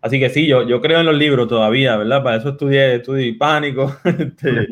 [0.00, 2.22] Así que sí, yo, yo creo en los libros todavía, ¿verdad?
[2.22, 3.94] Para eso estudié, estudié pánico.
[4.04, 4.66] Este,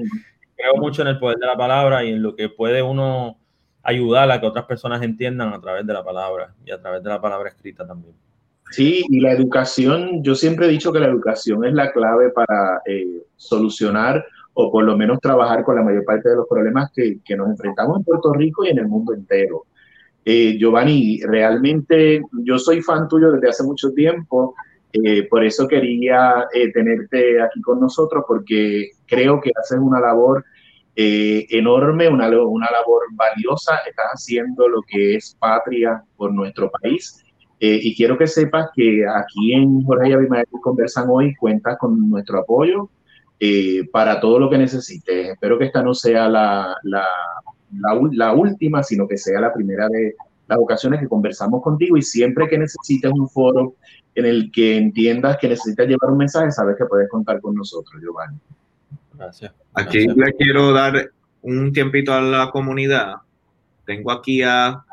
[0.56, 3.38] creo mucho en el poder de la palabra y en lo que puede uno
[3.82, 7.10] ayudar a que otras personas entiendan a través de la palabra y a través de
[7.10, 8.14] la palabra escrita también.
[8.70, 12.80] Sí, y la educación, yo siempre he dicho que la educación es la clave para
[12.86, 17.18] eh, solucionar o por lo menos trabajar con la mayor parte de los problemas que,
[17.36, 19.64] nos enfrentamos en Puerto Rico y en el mundo entero.
[20.24, 24.54] Eh, Giovanni, realmente yo soy fan tuyo desde hace mucho tiempo,
[24.92, 30.44] eh, por eso quería eh, tenerte aquí con nosotros, porque creo que haces una labor
[30.96, 37.23] enorme, una, una labor valiosa, estás haciendo lo que es patria por nuestro país.
[37.60, 42.40] Y quiero que sepas que aquí en Jorge y Abimael conversan hoy, cuentas con nuestro
[42.40, 42.90] apoyo,
[43.40, 45.30] eh, para todo lo que necesites.
[45.30, 47.04] Espero que esta no sea la, la,
[48.12, 50.14] la, última, sino que sea la primera de
[50.46, 53.74] las ocasiones que conversamos contigo y siempre que necesites un foro
[54.14, 58.00] en el que entiendas que necesitas llevar un mensaje, sabes que puedes contar con nosotros,
[58.00, 58.38] Giovanni.
[59.14, 59.52] Gracias.
[59.74, 61.10] Aquí le quiero dar
[61.42, 63.16] un tiempito a la comunidad.
[63.84, 64.84] Tengo aquí a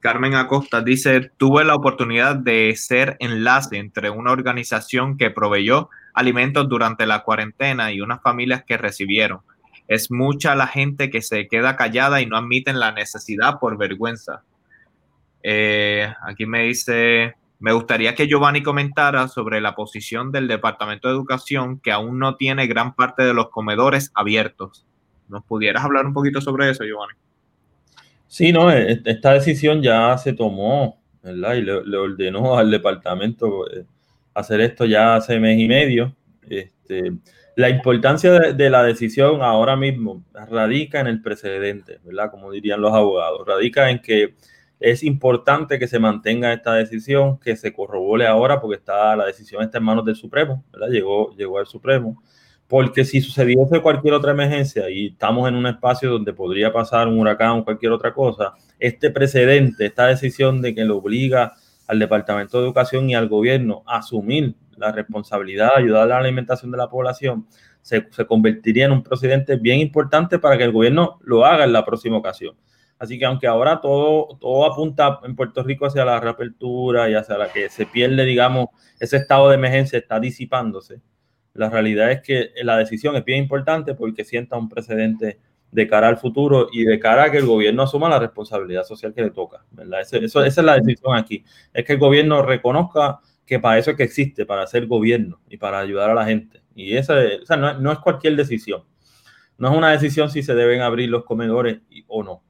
[0.00, 6.68] Carmen Acosta, dice, tuve la oportunidad de ser enlace entre una organización que proveyó alimentos
[6.68, 9.40] durante la cuarentena y unas familias que recibieron.
[9.88, 14.42] Es mucha la gente que se queda callada y no admiten la necesidad por vergüenza.
[15.42, 21.14] Eh, aquí me dice, me gustaría que Giovanni comentara sobre la posición del Departamento de
[21.14, 24.86] Educación que aún no tiene gran parte de los comedores abiertos.
[25.28, 27.14] ¿Nos pudieras hablar un poquito sobre eso, Giovanni?
[28.28, 31.54] Sí, no, e-, esta decisión ya se tomó, ¿verdad?
[31.54, 33.84] Y le, ordenó al departamento eh,
[34.34, 36.14] hacer esto ya hace mes y medio.
[36.48, 37.12] Este,
[37.56, 42.30] La importancia de, la decisión ahora mismo radica en el precedente, ¿verdad?
[42.30, 44.34] Como dirían los abogados, radica en que
[44.80, 49.62] es importante que se mantenga esta decisión, que se corrobore ahora, porque está, la decisión
[49.62, 50.88] está en manos del Supremo, ¿verdad?
[50.88, 52.22] Llegó, llegó al Supremo.
[52.68, 57.18] Porque si sucediese cualquier otra emergencia y estamos en un espacio donde podría pasar un
[57.18, 61.54] huracán o cualquier otra cosa, este precedente, esta decisión de que le obliga
[61.86, 66.18] al Departamento de Educación y al gobierno a asumir la responsabilidad de ayudar a la
[66.18, 67.46] alimentación de la población,
[67.80, 71.86] se, convertiría en un precedente bien importante para que el gobierno lo haga en la
[71.86, 72.54] próxima ocasión.
[72.98, 77.38] Así que aunque ahora todo, todo apunta en Puerto Rico hacia la reapertura y hacia
[77.38, 78.66] la que se pierde, digamos,
[79.00, 81.00] ese estado de emergencia está disipándose,
[81.54, 85.38] la realidad es que la decisión es bien importante porque sienta un precedente
[85.70, 89.12] de cara al futuro y de cara a que el gobierno asuma la responsabilidad social
[89.12, 90.00] que le toca, ¿verdad?
[90.00, 93.96] Eso, esa es la decisión aquí, es que el gobierno reconozca que para eso es
[93.96, 96.62] que existe, para ser gobierno y para ayudar a la gente.
[96.74, 98.82] Y esa, o no, es cualquier decisión.
[99.56, 102.42] No es una decisión si se deben abrir los comedores o no.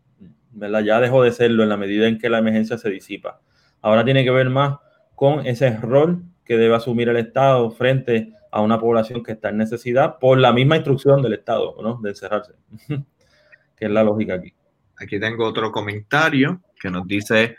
[0.50, 0.80] ¿verdad?
[0.80, 3.40] Ya dejó de serlo en la medida en que la emergencia se disipa.
[3.80, 4.78] Ahora tiene que ver más
[5.14, 9.58] con ese rol que debe asumir el Estado frente a una población que está en
[9.58, 11.98] necesidad por la misma instrucción del Estado, ¿no?
[12.02, 12.52] De encerrarse,
[12.88, 14.52] que es la lógica aquí.
[15.00, 17.56] Aquí tengo otro comentario que nos dice,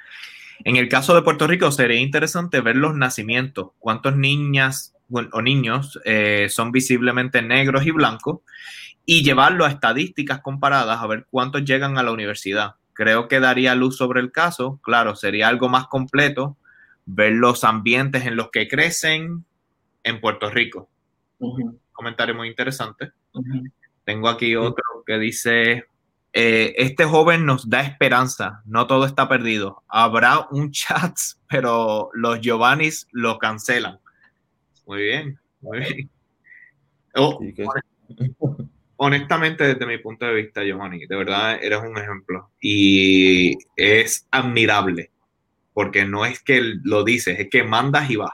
[0.63, 5.99] en el caso de Puerto Rico sería interesante ver los nacimientos, cuántos niñas o niños
[6.05, 8.41] eh, son visiblemente negros y blancos
[9.05, 12.75] y llevarlo a estadísticas comparadas a ver cuántos llegan a la universidad.
[12.93, 14.79] Creo que daría luz sobre el caso.
[14.83, 16.57] Claro, sería algo más completo
[17.05, 19.45] ver los ambientes en los que crecen
[20.03, 20.89] en Puerto Rico.
[21.91, 23.11] Comentario muy interesante.
[24.03, 25.85] Tengo aquí otro que dice,
[26.31, 29.83] eh, este joven nos da esperanza, no todo está perdido.
[29.87, 31.15] Habrá un chat,
[31.49, 33.99] pero los Giovannis lo cancelan.
[34.85, 36.09] Muy bien, muy bien.
[37.15, 37.39] Oh,
[38.97, 45.11] honestamente, desde mi punto de vista, Giovanni, de verdad eres un ejemplo y es admirable,
[45.73, 48.33] porque no es que lo dices, es que mandas y vas.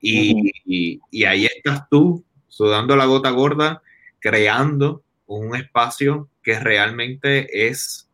[0.00, 3.82] Y, y ahí estás tú, sudando la gota gorda,
[4.20, 8.08] creando un espacio que realmente es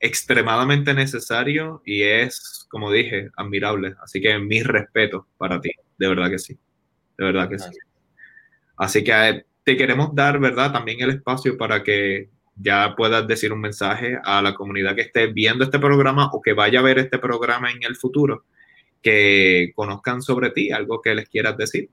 [0.00, 3.94] extremadamente necesario y es, como dije, admirable.
[4.02, 6.58] Así que mi respeto para ti, de verdad que sí,
[7.18, 7.70] de verdad que sí.
[8.76, 10.72] Así que eh, te queremos dar, ¿verdad?
[10.72, 15.26] También el espacio para que ya puedas decir un mensaje a la comunidad que esté
[15.26, 18.44] viendo este programa o que vaya a ver este programa en el futuro,
[19.02, 21.88] que conozcan sobre ti, algo que les quieras decir.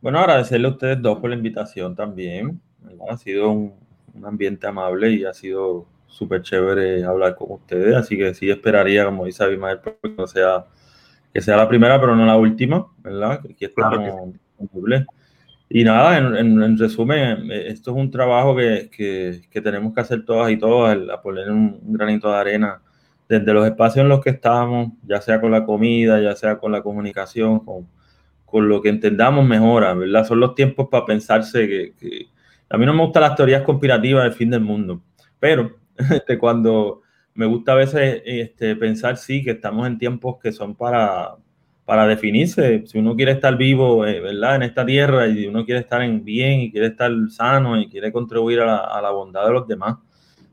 [0.00, 2.60] Bueno, agradecerle a ustedes dos por la invitación también.
[3.10, 3.74] Ha sido un,
[4.24, 9.26] ambiente amable y ha sido súper chévere hablar con ustedes, así que sí esperaría, como
[9.26, 10.64] dice Abimael, que sea,
[11.34, 13.40] que sea la primera, pero no la última, ¿verdad?
[13.50, 14.32] Aquí estamos
[15.68, 20.56] Y nada, en, resumen, esto es un trabajo que, que, tenemos que hacer todas y
[20.56, 22.80] todos, a poner un, granito de arena
[23.28, 26.72] desde los espacios en los que estamos, ya sea con la comida, ya sea con
[26.72, 27.88] la comunicación, con,
[28.44, 30.24] con lo que entendamos mejora, ¿verdad?
[30.26, 32.28] Son los tiempos para pensarse que
[32.68, 35.02] a mí no me gustan las teorías conspirativas del fin del mundo,
[35.38, 35.76] pero
[36.10, 37.02] este, cuando
[37.34, 41.36] me gusta a veces este, pensar, sí, que estamos en tiempos que son para,
[41.84, 42.84] para definirse.
[42.86, 44.56] Si uno quiere estar vivo, eh, ¿verdad?
[44.56, 48.10] En esta tierra y uno quiere estar en bien y quiere estar sano y quiere
[48.10, 49.96] contribuir a la, bondad de los demás,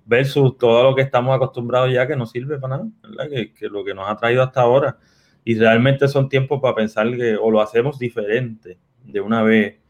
[0.06, 3.30] versus todo lo que estamos acostumbrados ya que no sirve para nada, ¿verdad?
[3.30, 4.98] Que, que lo que nos ha traído hasta ahora.
[5.46, 9.84] Y realmente son tiempos para pensar que o lo hacemos diferente de una vez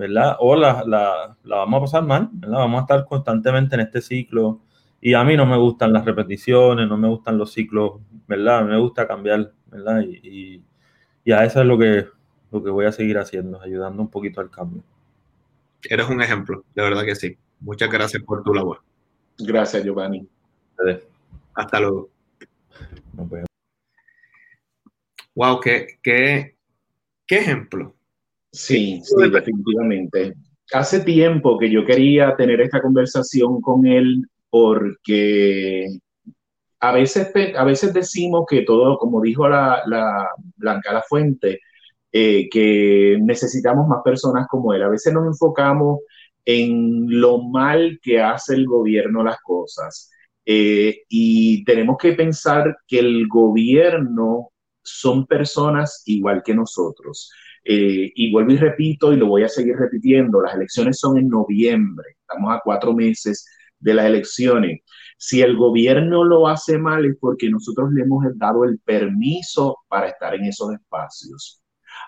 [0.00, 0.36] ¿verdad?
[0.38, 2.58] O la, la, la, vamos a pasar mal, ¿verdad?
[2.58, 4.62] Vamos a estar constantemente en este ciclo.
[4.98, 8.64] Y a mí no me gustan las repeticiones, no me gustan los ciclos, ¿verdad?
[8.64, 10.00] Me gusta cambiar, ¿verdad?
[10.00, 10.62] Y,
[11.24, 12.06] y, a eso es lo que,
[12.50, 14.82] lo que voy a seguir haciendo, ayudando un poquito al cambio.
[15.82, 17.36] Eres un ejemplo, de verdad que sí.
[17.60, 18.82] Muchas gracias por tu labor.
[19.40, 20.26] Gracias, Giovanni.
[21.54, 22.10] Hasta luego.
[25.34, 26.56] Wow, qué, qué,
[27.26, 27.94] qué ejemplo.
[28.52, 30.34] Sí, sí, definitivamente.
[30.72, 35.86] Hace tiempo que yo quería tener esta conversación con él porque
[36.80, 41.60] a veces, a veces decimos que todo, como dijo la, la Blanca La Fuente,
[42.12, 44.82] eh, que necesitamos más personas como él.
[44.82, 46.00] A veces nos enfocamos
[46.44, 50.10] en lo mal que hace el gobierno las cosas.
[50.44, 54.50] Eh, y tenemos que pensar que el gobierno
[54.82, 57.30] son personas igual que nosotros.
[57.64, 61.28] Eh, y vuelvo y repito, y lo voy a seguir repitiendo, las elecciones son en
[61.28, 63.46] noviembre, estamos a cuatro meses
[63.78, 64.80] de las elecciones.
[65.18, 70.08] Si el gobierno lo hace mal es porque nosotros le hemos dado el permiso para
[70.08, 71.60] estar en esos espacios.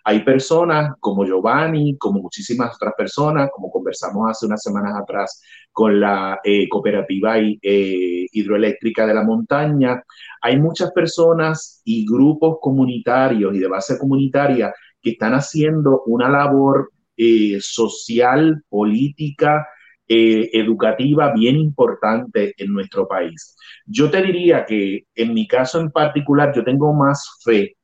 [0.05, 5.41] Hay personas como Giovanni, como muchísimas otras personas, como conversamos hace unas semanas atrás
[5.71, 10.03] con la eh, cooperativa eh, hidroeléctrica de la montaña.
[10.41, 16.91] Hay muchas personas y grupos comunitarios y de base comunitaria que están haciendo una labor
[17.17, 19.67] eh, social, política,
[20.15, 23.57] educativa bien importante en nuestro país.
[23.87, 27.77] Yo te diría que en mi caso en particular, yo tengo más fe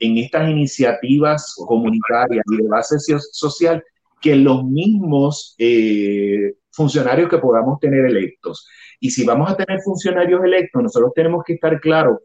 [0.00, 3.82] en estas iniciativas comunitarias y de base social
[4.20, 8.66] que los mismos eh, funcionarios que podamos tener electos.
[8.98, 12.18] Y si vamos a tener funcionarios electos, nosotros tenemos que estar claros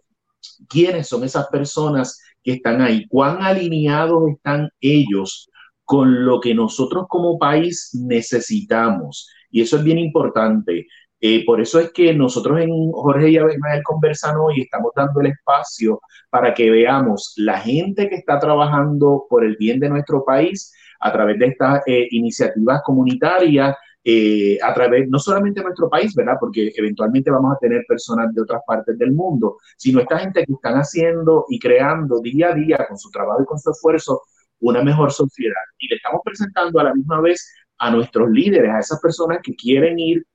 [0.67, 5.49] quiénes son esas personas que están ahí, cuán alineados están ellos
[5.84, 9.30] con lo que nosotros como país necesitamos.
[9.49, 10.88] Y eso es bien importante.
[11.22, 15.28] Eh, por eso es que nosotros en Jorge y Abimael conversan hoy estamos dando el
[15.28, 20.74] espacio para que veamos la gente que está trabajando por el bien de nuestro país
[20.99, 26.13] a través de estas eh, iniciativas comunitarias, eh, a través no solamente de nuestro país,
[26.13, 26.36] ¿verdad?
[26.39, 30.53] Porque eventualmente vamos a tener personas de otras partes del mundo, sino esta gente que
[30.53, 34.22] están haciendo y creando día a día con su trabajo y con su esfuerzo
[34.59, 35.55] una mejor sociedad.
[35.80, 39.55] Y le estamos presentando a la misma vez a nuestros líderes, a esas personas que
[39.55, 40.26] quieren ir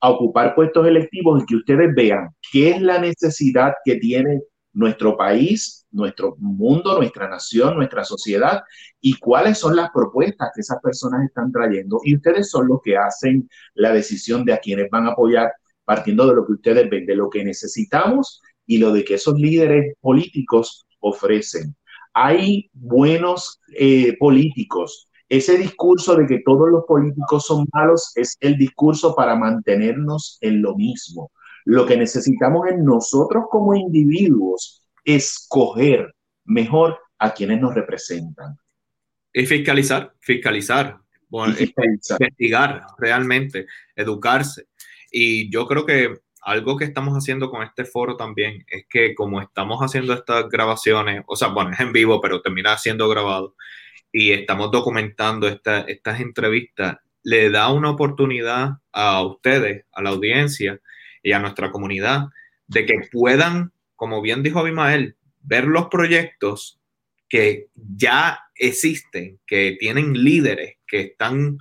[0.00, 4.40] a ocupar puestos electivos y que ustedes vean qué es la necesidad que tiene
[4.72, 8.62] nuestro país, nuestro mundo, nuestra nación, nuestra sociedad
[9.00, 12.00] y cuáles son las propuestas que esas personas están trayendo.
[12.04, 15.52] Y ustedes son los que hacen la decisión de a quienes van a apoyar
[15.84, 19.34] partiendo de lo que ustedes ven, de lo que necesitamos y lo de que esos
[19.34, 21.74] líderes políticos ofrecen.
[22.14, 28.58] Hay buenos eh, políticos ese discurso de que todos los políticos son malos es el
[28.58, 31.30] discurso para mantenernos en lo mismo.
[31.64, 36.12] Lo que necesitamos es nosotros como individuos escoger
[36.44, 38.58] mejor a quienes nos representan.
[39.32, 40.98] Y fiscalizar, fiscalizar,
[41.30, 44.66] investigar realmente, educarse.
[45.12, 46.12] Y yo creo que
[46.42, 51.22] algo que estamos haciendo con este foro también es que como estamos haciendo estas grabaciones,
[51.28, 53.54] o sea, bueno, es en vivo, pero termina siendo grabado,
[54.12, 60.80] y estamos documentando estas entrevistas, le da una oportunidad a ustedes, a la audiencia
[61.22, 62.26] y a nuestra comunidad
[62.66, 66.80] de que puedan, como bien dijo Abimael, ver los proyectos
[67.28, 71.58] que ya existen, que tienen líderes que están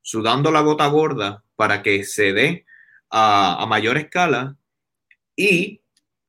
[0.00, 2.66] sudando la gota gorda para que se dé
[3.10, 4.56] a, a mayor escala
[5.36, 5.79] y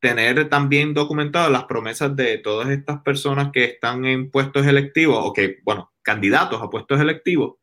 [0.01, 5.31] tener también documentadas las promesas de todas estas personas que están en puestos electivos o
[5.31, 7.57] que, bueno, candidatos a puestos electivos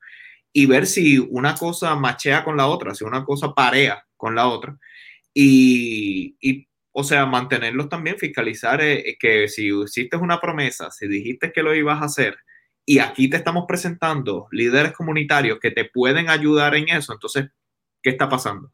[0.53, 4.47] y ver si una cosa machea con la otra, si una cosa parea con la
[4.49, 4.79] otra.
[5.35, 6.37] Y,
[6.93, 11.75] o sea, mantenerlos también, fiscalizar eh, que si hiciste una promesa, si dijiste que lo
[11.75, 12.39] ibas a hacer
[12.87, 17.49] y aquí te estamos presentando líderes comunitarios que te pueden ayudar en eso, entonces,
[18.03, 18.73] ¿qué está pasando?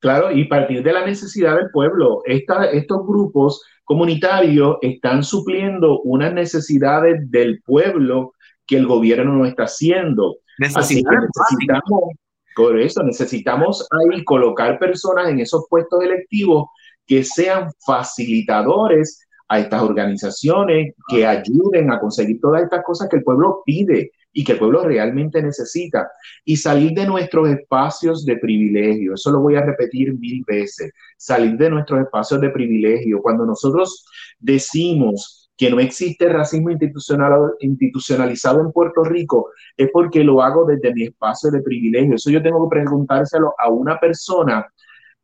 [0.00, 2.22] Claro, y partir de la necesidad del pueblo.
[2.24, 8.32] estos grupos comunitarios están supliendo unas necesidades del pueblo
[8.66, 10.36] que el gobierno no está haciendo.
[10.58, 12.14] necesitamos,
[12.54, 16.66] por eso necesitamos ahí colocar personas en esos puestos electivos
[17.06, 23.22] que sean facilitadores a estas organizaciones, que ayuden a conseguir todas estas cosas que el
[23.22, 26.10] pueblo pide y que el pueblo realmente necesita.
[26.44, 31.56] Y salir de nuestros espacios de privilegio, eso lo voy a repetir mil veces, salir
[31.56, 33.22] de nuestros espacios de privilegio.
[33.22, 34.04] Cuando nosotros
[34.38, 40.92] decimos que no existe racismo institucional, institucionalizado en Puerto Rico, es porque lo hago desde
[40.92, 42.16] mi espacio de privilegio.
[42.16, 44.66] Eso yo tengo que preguntárselo a una persona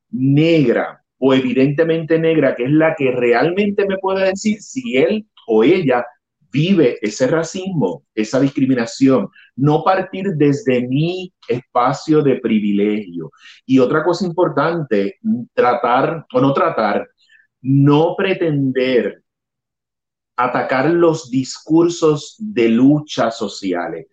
[0.09, 5.63] negra o evidentemente negra, que es la que realmente me puede decir si él o
[5.65, 6.03] ella
[6.53, 13.31] vive ese racismo, esa discriminación, no partir desde mi espacio de privilegio.
[13.65, 15.19] Y otra cosa importante,
[15.55, 17.09] tratar o no tratar,
[17.63, 19.23] no pretender
[20.37, 24.07] atacar los discursos de lucha sociales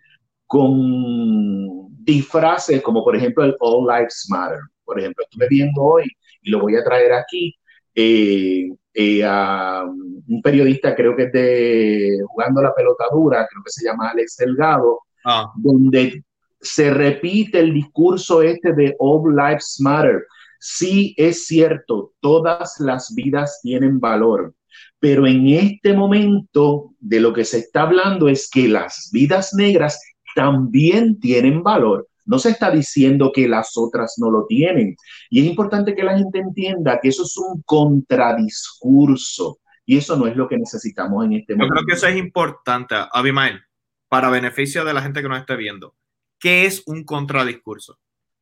[0.45, 4.59] con disfraces como por ejemplo el All Lives Matter.
[4.83, 6.05] Por ejemplo, estuve viendo hoy
[6.41, 7.55] y lo voy a traer aquí.
[7.93, 13.71] Eh, eh, a un periodista, creo que es de Jugando la Pelota Dura, creo que
[13.71, 15.51] se llama Alex Delgado, ah.
[15.55, 16.23] donde
[16.59, 20.25] se repite el discurso este de All Lives Matter.
[20.59, 24.53] Sí, es cierto, todas las vidas tienen valor,
[24.99, 30.01] pero en este momento de lo que se está hablando es que las vidas negras
[30.35, 32.08] también tienen valor.
[32.29, 34.95] No se está diciendo que las otras no lo tienen.
[35.31, 39.57] Y es importante que la gente entienda que eso es un contradiscurso.
[39.83, 41.73] Y eso no es lo que necesitamos en este momento.
[41.73, 43.61] Yo creo que eso es importante, Abimael,
[44.07, 45.95] para beneficio de la gente que nos esté viendo.
[46.39, 47.97] ¿Qué es un contradiscurso?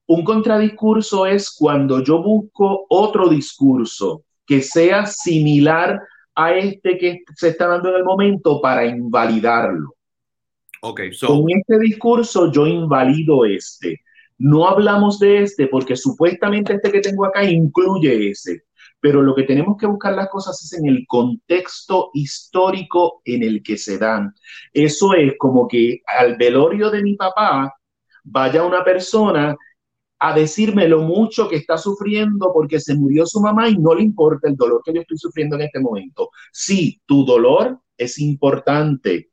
[0.07, 5.97] Un contradiscurso es cuando yo busco otro discurso que sea similar
[6.35, 9.96] a este que se está dando en el momento para invalidarlo.
[10.89, 14.01] Okay, so, Con este discurso yo invalido este.
[14.38, 18.64] No hablamos de este porque supuestamente este que tengo acá incluye ese,
[19.01, 23.61] pero lo que tenemos que buscar las cosas es en el contexto histórico en el
[23.64, 24.34] que se dan.
[24.72, 27.73] Eso es como que al velorio de mi papá
[28.23, 29.55] vaya una persona
[30.19, 34.03] a decirme lo mucho que está sufriendo porque se murió su mamá y no le
[34.03, 36.30] importa el dolor que yo estoy sufriendo en este momento.
[36.51, 39.31] Sí, tu dolor es importante,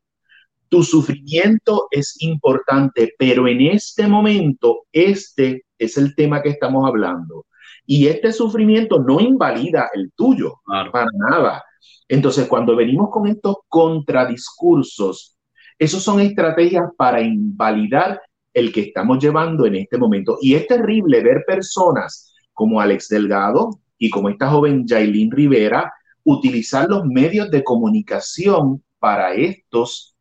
[0.74, 7.46] tu sufrimiento es importante, pero en este momento este es el tema que estamos hablando.
[7.86, 10.90] Y este sufrimiento no invalida el tuyo, Claro.
[10.90, 11.62] para nada.
[12.08, 15.36] Entonces, cuando venimos con estos contradiscursos,
[15.78, 18.20] esos son estrategias para invalidar
[18.52, 20.38] el que estamos llevando en este momento.
[20.42, 25.92] Y es terrible ver personas como Alex Delgado y como esta joven Jailin Rivera
[26.24, 30.13] utilizar los medios de comunicación para estos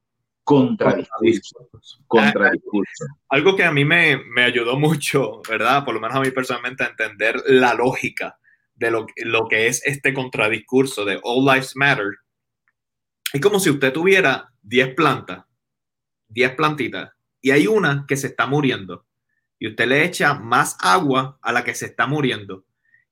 [0.43, 2.01] contradiscursos.
[2.07, 3.07] contradiscursos.
[3.29, 5.85] Algo que a mí me, me ayudó mucho, ¿verdad?
[5.85, 8.37] Por lo menos a mí personalmente a entender la lógica
[8.75, 12.17] de lo, lo que es este contradiscurso de All Lives Matter.
[13.31, 15.45] Es como si usted tuviera 10 plantas,
[16.27, 17.11] 10 plantitas,
[17.41, 19.05] y hay una que se está muriendo.
[19.59, 22.65] Y usted le echa más agua a la que se está muriendo.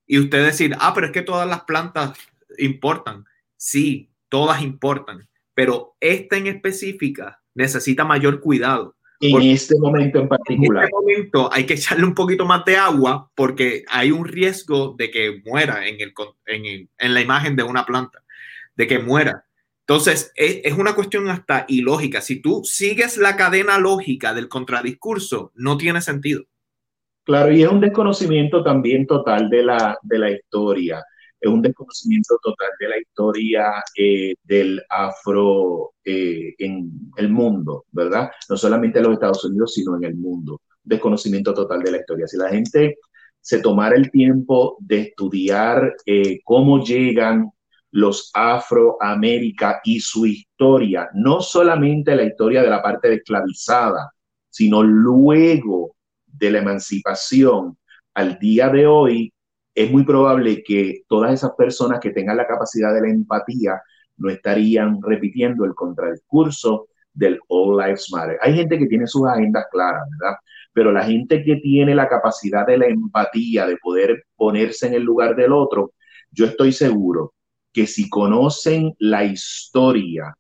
[0.05, 2.17] Y usted decir, ah, pero es que todas las plantas
[2.57, 3.25] importan.
[3.55, 5.29] Sí, todas importan.
[5.53, 8.95] Pero esta en específica necesita mayor cuidado.
[9.19, 10.86] En este momento en En particular.
[10.86, 15.11] este momento hay que echarle un poquito más de agua porque hay un riesgo de
[15.11, 16.14] que muera en, el,
[16.48, 18.23] en, el- en la imagen de una planta,
[18.76, 19.45] de que muera.
[19.88, 22.22] Entonces, es, es una cuestión hasta ilógica.
[22.22, 26.44] Si tú sigues la cadena lógica del contradiscurso, no tiene sentido.
[27.23, 31.03] Claro, y es un desconocimiento también total de la, de la historia.
[31.41, 38.30] Es un desconocimiento total de la historia eh, del afro eh, en el mundo, ¿verdad?
[38.47, 40.61] No solamente en los Estados Unidos, sino en el mundo.
[40.84, 42.27] Desconocimiento total de la historia.
[42.27, 42.99] Si la gente
[43.41, 47.49] se tomara el tiempo de estudiar eh, cómo llegan
[47.89, 54.11] los Afroamérica y su historia, no solamente la historia de la parte de esclavizada,
[54.47, 55.95] sino luego
[56.26, 57.77] de la emancipación
[58.13, 59.34] al día de hoy,
[59.83, 63.81] es muy probable que todas esas personas que tengan la capacidad de la empatía
[64.17, 68.37] no estarían repitiendo el contradiscurso del All Lives Matter.
[68.41, 70.37] Hay gente que tiene sus agendas claras, ¿verdad?
[70.73, 75.03] Pero la gente que tiene la capacidad de la empatía, de poder ponerse en el
[75.03, 75.93] lugar del otro,
[76.31, 77.33] yo estoy seguro
[77.73, 80.35] que si conocen la historia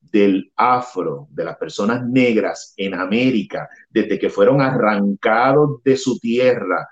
[0.00, 6.86] del afro, de las personas negras en América, desde que fueron arrancados de su tierra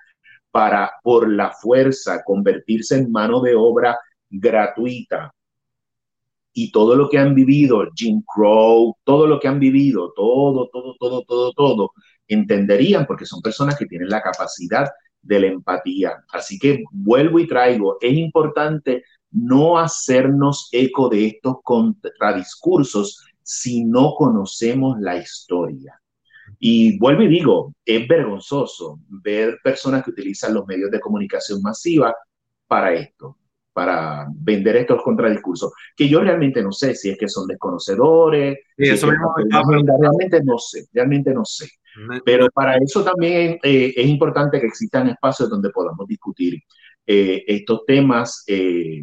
[0.51, 3.99] para por la fuerza convertirse en mano de obra
[4.29, 5.33] gratuita
[6.53, 10.97] y todo lo que han vivido, Jim Crow, todo lo que han vivido, todo, todo,
[10.99, 11.91] todo, todo, todo,
[12.27, 14.89] entenderían porque son personas que tienen la capacidad
[15.23, 16.25] de la empatía.
[16.33, 24.15] Así que vuelvo y traigo, es importante no hacernos eco de estos contradiscursos si no
[24.15, 26.01] conocemos la historia.
[26.62, 32.15] Y vuelvo y digo, es vergonzoso ver personas que utilizan los medios de comunicación masiva
[32.66, 33.39] para esto,
[33.73, 38.85] para vender estos contradiscursos, que yo realmente no sé si es que son desconocedores, Sí,
[38.85, 41.69] si eso es que mismo no estaba tienen agenda, realmente no sé, realmente no sé.
[42.24, 46.62] Pero para eso también eh, es importante que existan espacios donde podamos discutir
[47.07, 49.03] eh, estos temas eh,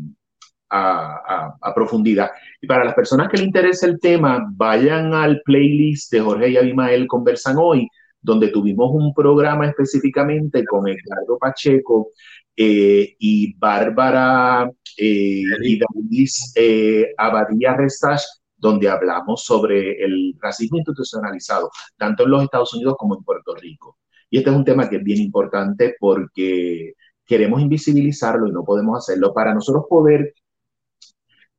[0.69, 2.31] a, profundidad.
[2.61, 6.57] Y para las personas que les interese el tema, vayan al playlist de Jorge y
[6.57, 7.88] Abimael Conversan Hoy,
[8.22, 12.10] donde tuvimos un programa específicamente con Edgardo Pacheco
[12.56, 18.22] eh, y Bárbara eh, y Davis eh, Abadía Restach,
[18.57, 23.99] donde hablamos sobre el racismo institucionalizado, tanto en los Estados Unidos como en Puerto Rico.
[24.30, 26.94] Y este es un tema que es bien importante porque
[27.26, 30.34] queremos invisibilizarlo y no podemos hacerlo para nosotros poder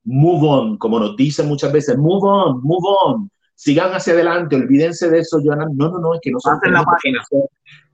[0.05, 5.11] move on, como nos dicen muchas veces, move on, move on, sigan hacia adelante, olvídense
[5.11, 5.67] de eso, Joana.
[5.75, 7.25] No, no, no, es que la página.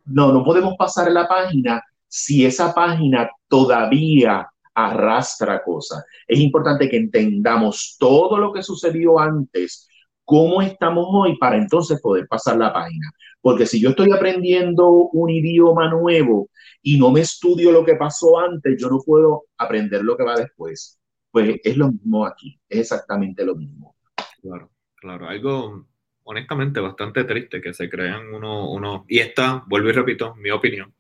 [0.07, 6.05] No, no podemos pasar la página si esa página todavía arrastra cosas.
[6.27, 9.89] Es importante que entendamos todo lo que sucedió antes,
[10.25, 13.11] cómo estamos hoy, para entonces poder pasar la página.
[13.41, 16.51] Porque si yo estoy aprendiendo un idioma nuevo
[16.83, 20.35] y no me estudio lo que pasó antes, yo no puedo aprender lo que va
[20.35, 20.99] después.
[21.35, 23.97] Pues es lo mismo aquí, es exactamente lo mismo.
[24.41, 25.89] Claro, claro, algo
[26.23, 30.95] honestamente bastante triste que se crean uno, uno y esta, vuelvo y repito, mi opinión,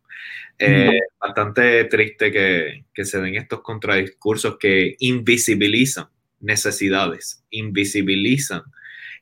[0.59, 6.09] eh, bastante triste que, que, se den estos contradiscursos que invisibilizan
[6.41, 8.63] necesidades, invisibilizan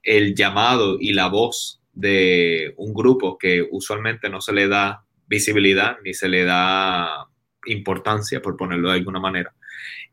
[0.02, 5.98] el llamado y la voz de un grupo que usualmente no se le da visibilidad
[6.02, 7.28] ni se le da
[7.66, 9.54] importancia, por ponerlo de alguna manera,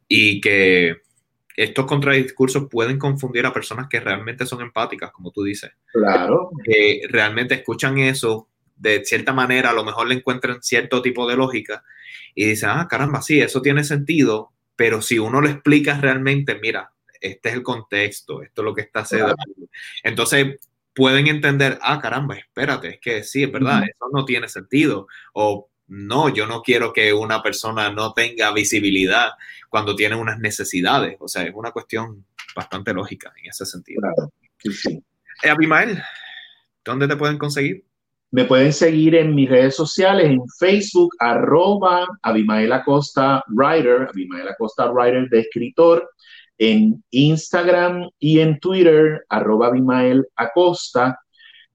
[0.10, 0.98] y que
[1.56, 5.72] estos contradiscursos pueden confundir a personas que realmente son empáticas, como tú dices.
[5.94, 6.52] Claro.
[6.64, 11.38] Que realmente escuchan eso, de cierta manera, a lo mejor le encuentran cierto tipo de
[11.38, 11.84] lógica
[12.34, 16.92] y dicen, ah, caramba, sí, eso tiene sentido, pero si uno lo explica realmente, mira,
[17.20, 19.36] este es el contexto, esto es lo que está haciendo.
[20.04, 20.58] Entonces
[20.96, 25.08] pueden entender, ah, caramba, espérate, es que sí, es verdad, eso no tiene sentido.
[25.34, 29.32] O no, yo no quiero que una persona no tenga visibilidad
[29.70, 31.18] cuando tiene unas necesidades.
[31.20, 32.26] O sea, es una cuestión
[32.56, 34.02] bastante lógica en ese sentido.
[34.02, 35.04] Claro, sí, sí.
[35.44, 36.02] Eh, Abimael,
[36.86, 37.84] ¿dónde te pueden conseguir?
[38.32, 44.92] Me pueden seguir en mis redes sociales, en Facebook, arroba Abimael Acosta Writer, Abimael Acosta
[44.92, 46.08] Writer de escritor,
[46.60, 51.20] en Instagram y en Twitter, arroba Abimael Acosta,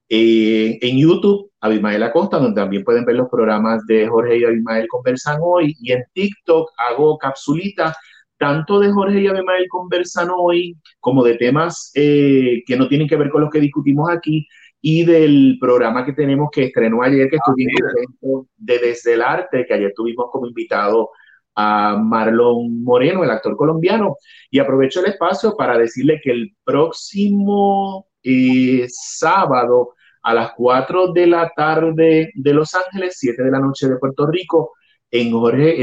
[0.07, 4.87] eh, en YouTube, Abimael Acosta, donde también pueden ver los programas de Jorge y Abimael
[4.87, 7.97] Conversan Hoy, y en TikTok hago capsulitas
[8.37, 13.15] tanto de Jorge y Abimael Conversan Hoy, como de temas eh, que no tienen que
[13.15, 14.47] ver con los que discutimos aquí,
[14.81, 19.73] y del programa que tenemos que estrenó ayer, que ah, de Desde el Arte, que
[19.73, 21.09] ayer tuvimos como invitado
[21.55, 24.17] a Marlon Moreno, el actor colombiano.
[24.51, 29.94] Y aprovecho el espacio para decirle que el próximo eh, sábado
[30.25, 34.25] a las 4 de la tarde de Los Ángeles, 7 de la noche de Puerto
[34.25, 34.71] Rico,
[35.11, 35.77] en Jorge,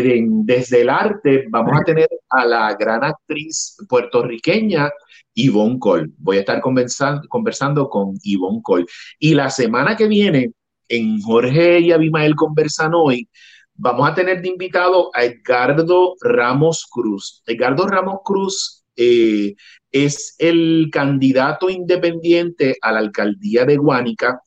[0.45, 4.91] desde el arte vamos a tener a la gran actriz puertorriqueña
[5.33, 6.09] Yvonne Cole.
[6.19, 8.87] Voy a estar conversando, conversando con Yvonne Cole.
[9.21, 10.51] Y la semana que viene,
[10.89, 13.29] en Jorge y Abimael conversan hoy,
[13.75, 17.43] Vamos a tener de invitado a Edgardo Ramos Cruz.
[17.47, 19.55] Edgardo Ramos Cruz eh,
[19.91, 24.41] es el candidato independiente a la alcaldía de Guánica,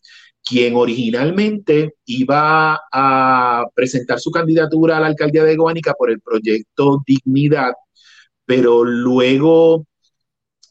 [0.43, 7.01] quien originalmente iba a presentar su candidatura a la alcaldía de Guánica por el proyecto
[7.05, 7.73] Dignidad,
[8.45, 9.88] pero luego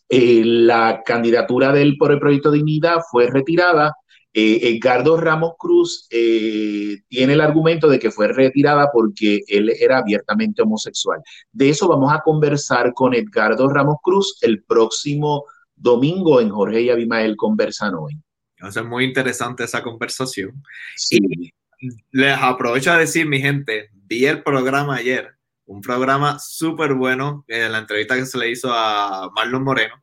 [0.09, 3.93] eh, la candidatura de él por el proyecto Dignidad fue retirada
[4.37, 9.99] eh, Edgardo Ramos Cruz eh, tiene el argumento de que fue retirada porque él era
[9.99, 11.21] abiertamente homosexual.
[11.53, 15.45] De eso vamos a conversar con Edgardo Ramos Cruz el próximo
[15.77, 18.19] domingo en Jorge y Abimael Conversan hoy.
[18.71, 20.63] Ser muy interesante esa conversación.
[20.97, 21.21] Sí.
[22.11, 25.31] les aprovecho a decir, mi gente, vi el programa ayer,
[25.67, 29.95] un programa súper bueno, en la entrevista que se le hizo a Marlon Moreno.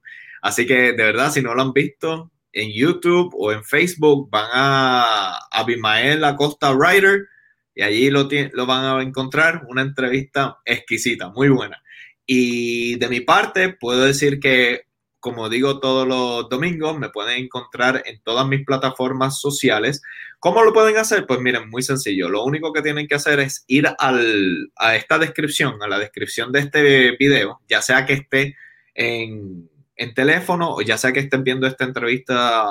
[0.42, 4.50] Así que de verdad, si no lo han visto, en YouTube o en Facebook, van
[4.52, 7.28] a Abimael Acosta Writer
[7.74, 11.82] y allí lo, lo van a encontrar una entrevista exquisita, muy buena.
[12.26, 14.84] Y de mi parte, puedo decir que,
[15.20, 20.02] como digo todos los domingos, me pueden encontrar en todas mis plataformas sociales.
[20.40, 21.26] ¿Cómo lo pueden hacer?
[21.28, 22.30] Pues miren, muy sencillo.
[22.30, 26.52] Lo único que tienen que hacer es ir al, a esta descripción, a la descripción
[26.52, 28.56] de este video, ya sea que esté
[28.94, 29.70] en
[30.02, 32.66] en teléfono o ya sea que estén viendo esta entrevista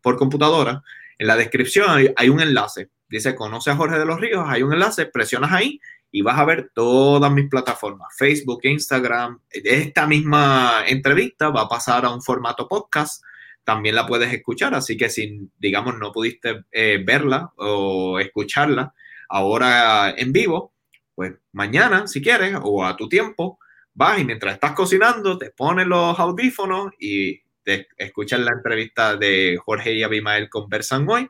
[0.00, 0.84] por computadora,
[1.18, 2.90] en la descripción hay, un enlace.
[3.08, 5.80] Dice, conoce a Jorge de los Ríos, hay un enlace, presionas ahí
[6.12, 9.40] y vas a ver todas mis plataformas, Facebook, Instagram.
[9.50, 13.20] Esta misma entrevista va a pasar a un formato podcast,
[13.64, 18.94] también la puedes escuchar, así que si, digamos, no pudiste eh, verla o escucharla
[19.28, 20.72] ahora en vivo,
[21.16, 23.58] pues mañana, si quieres, o a tu tiempo,
[23.96, 29.58] vas y mientras estás cocinando te pones los audífonos y te escuchas la entrevista de
[29.60, 31.28] Jorge y Abimael conversan hoy.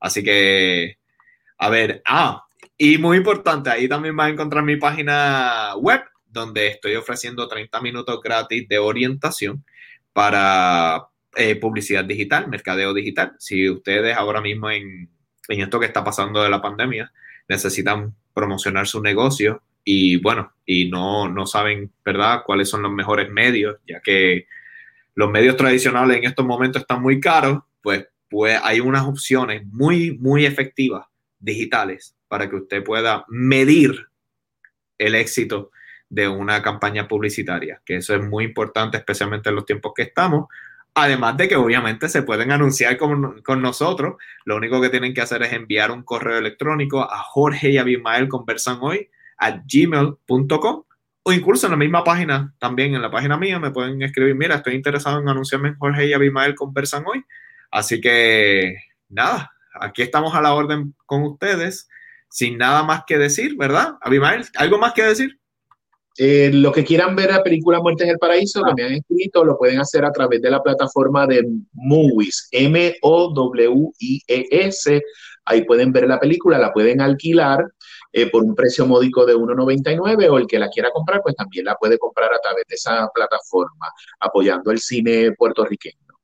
[0.00, 0.98] Así que,
[1.56, 2.44] a ver, ah,
[2.76, 7.80] y muy importante, ahí también vas a encontrar mi página web donde estoy ofreciendo 30
[7.80, 9.64] minutos gratis de orientación
[10.12, 13.34] para eh, publicidad digital, mercadeo digital.
[13.38, 15.08] Si ustedes ahora mismo en,
[15.48, 17.12] en esto que está pasando de la pandemia
[17.48, 23.30] necesitan promocionar su negocio y bueno, y no, no saben, ¿verdad?, cuáles son los mejores
[23.30, 24.46] medios, ya que
[25.14, 30.18] los medios tradicionales en estos momentos están muy caros, pues, pues hay unas opciones muy,
[30.18, 31.06] muy efectivas
[31.38, 34.08] digitales para que usted pueda medir
[34.98, 35.70] el éxito
[36.10, 40.48] de una campaña publicitaria, que eso es muy importante, especialmente en los tiempos que estamos.
[40.92, 45.22] Además de que obviamente se pueden anunciar con, con nosotros, lo único que tienen que
[45.22, 49.08] hacer es enviar un correo electrónico a Jorge y Abimael Conversan Hoy
[49.38, 50.84] a gmail.com
[51.28, 54.56] o incluso en la misma página, también en la página mía, me pueden escribir, mira,
[54.56, 57.22] estoy interesado en anunciarme en Jorge y Abimael conversan hoy.
[57.70, 58.76] Así que,
[59.10, 61.86] nada, aquí estamos a la orden con ustedes,
[62.30, 63.96] sin nada más que decir, ¿verdad?
[64.00, 65.38] Abimael, ¿algo más que decir?
[66.16, 69.44] Eh, lo que quieran ver la película Muerte en el Paraíso, que me han escrito,
[69.44, 73.02] lo pueden hacer a través de la plataforma de Movies, M-O-W-I-E-S.
[75.44, 77.64] Ahí pueden ver la película, la pueden alquilar
[78.12, 81.64] eh, por un precio módico de 1,99 o el que la quiera comprar, pues también
[81.64, 83.86] la puede comprar a través de esa plataforma,
[84.20, 86.16] apoyando el cine puertorriqueño.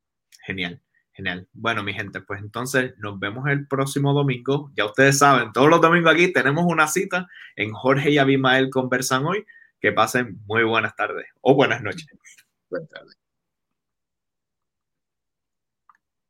[0.46, 0.80] Genial.
[1.12, 1.48] Genial.
[1.52, 4.72] Bueno, mi gente, pues entonces nos vemos el próximo domingo.
[4.74, 9.24] Ya ustedes saben, todos los domingos aquí tenemos una cita en Jorge y Abimael Conversan
[9.24, 9.44] Hoy.
[9.80, 12.06] Que pasen muy buenas tardes o buenas noches.
[12.70, 13.23] Buenas tardes.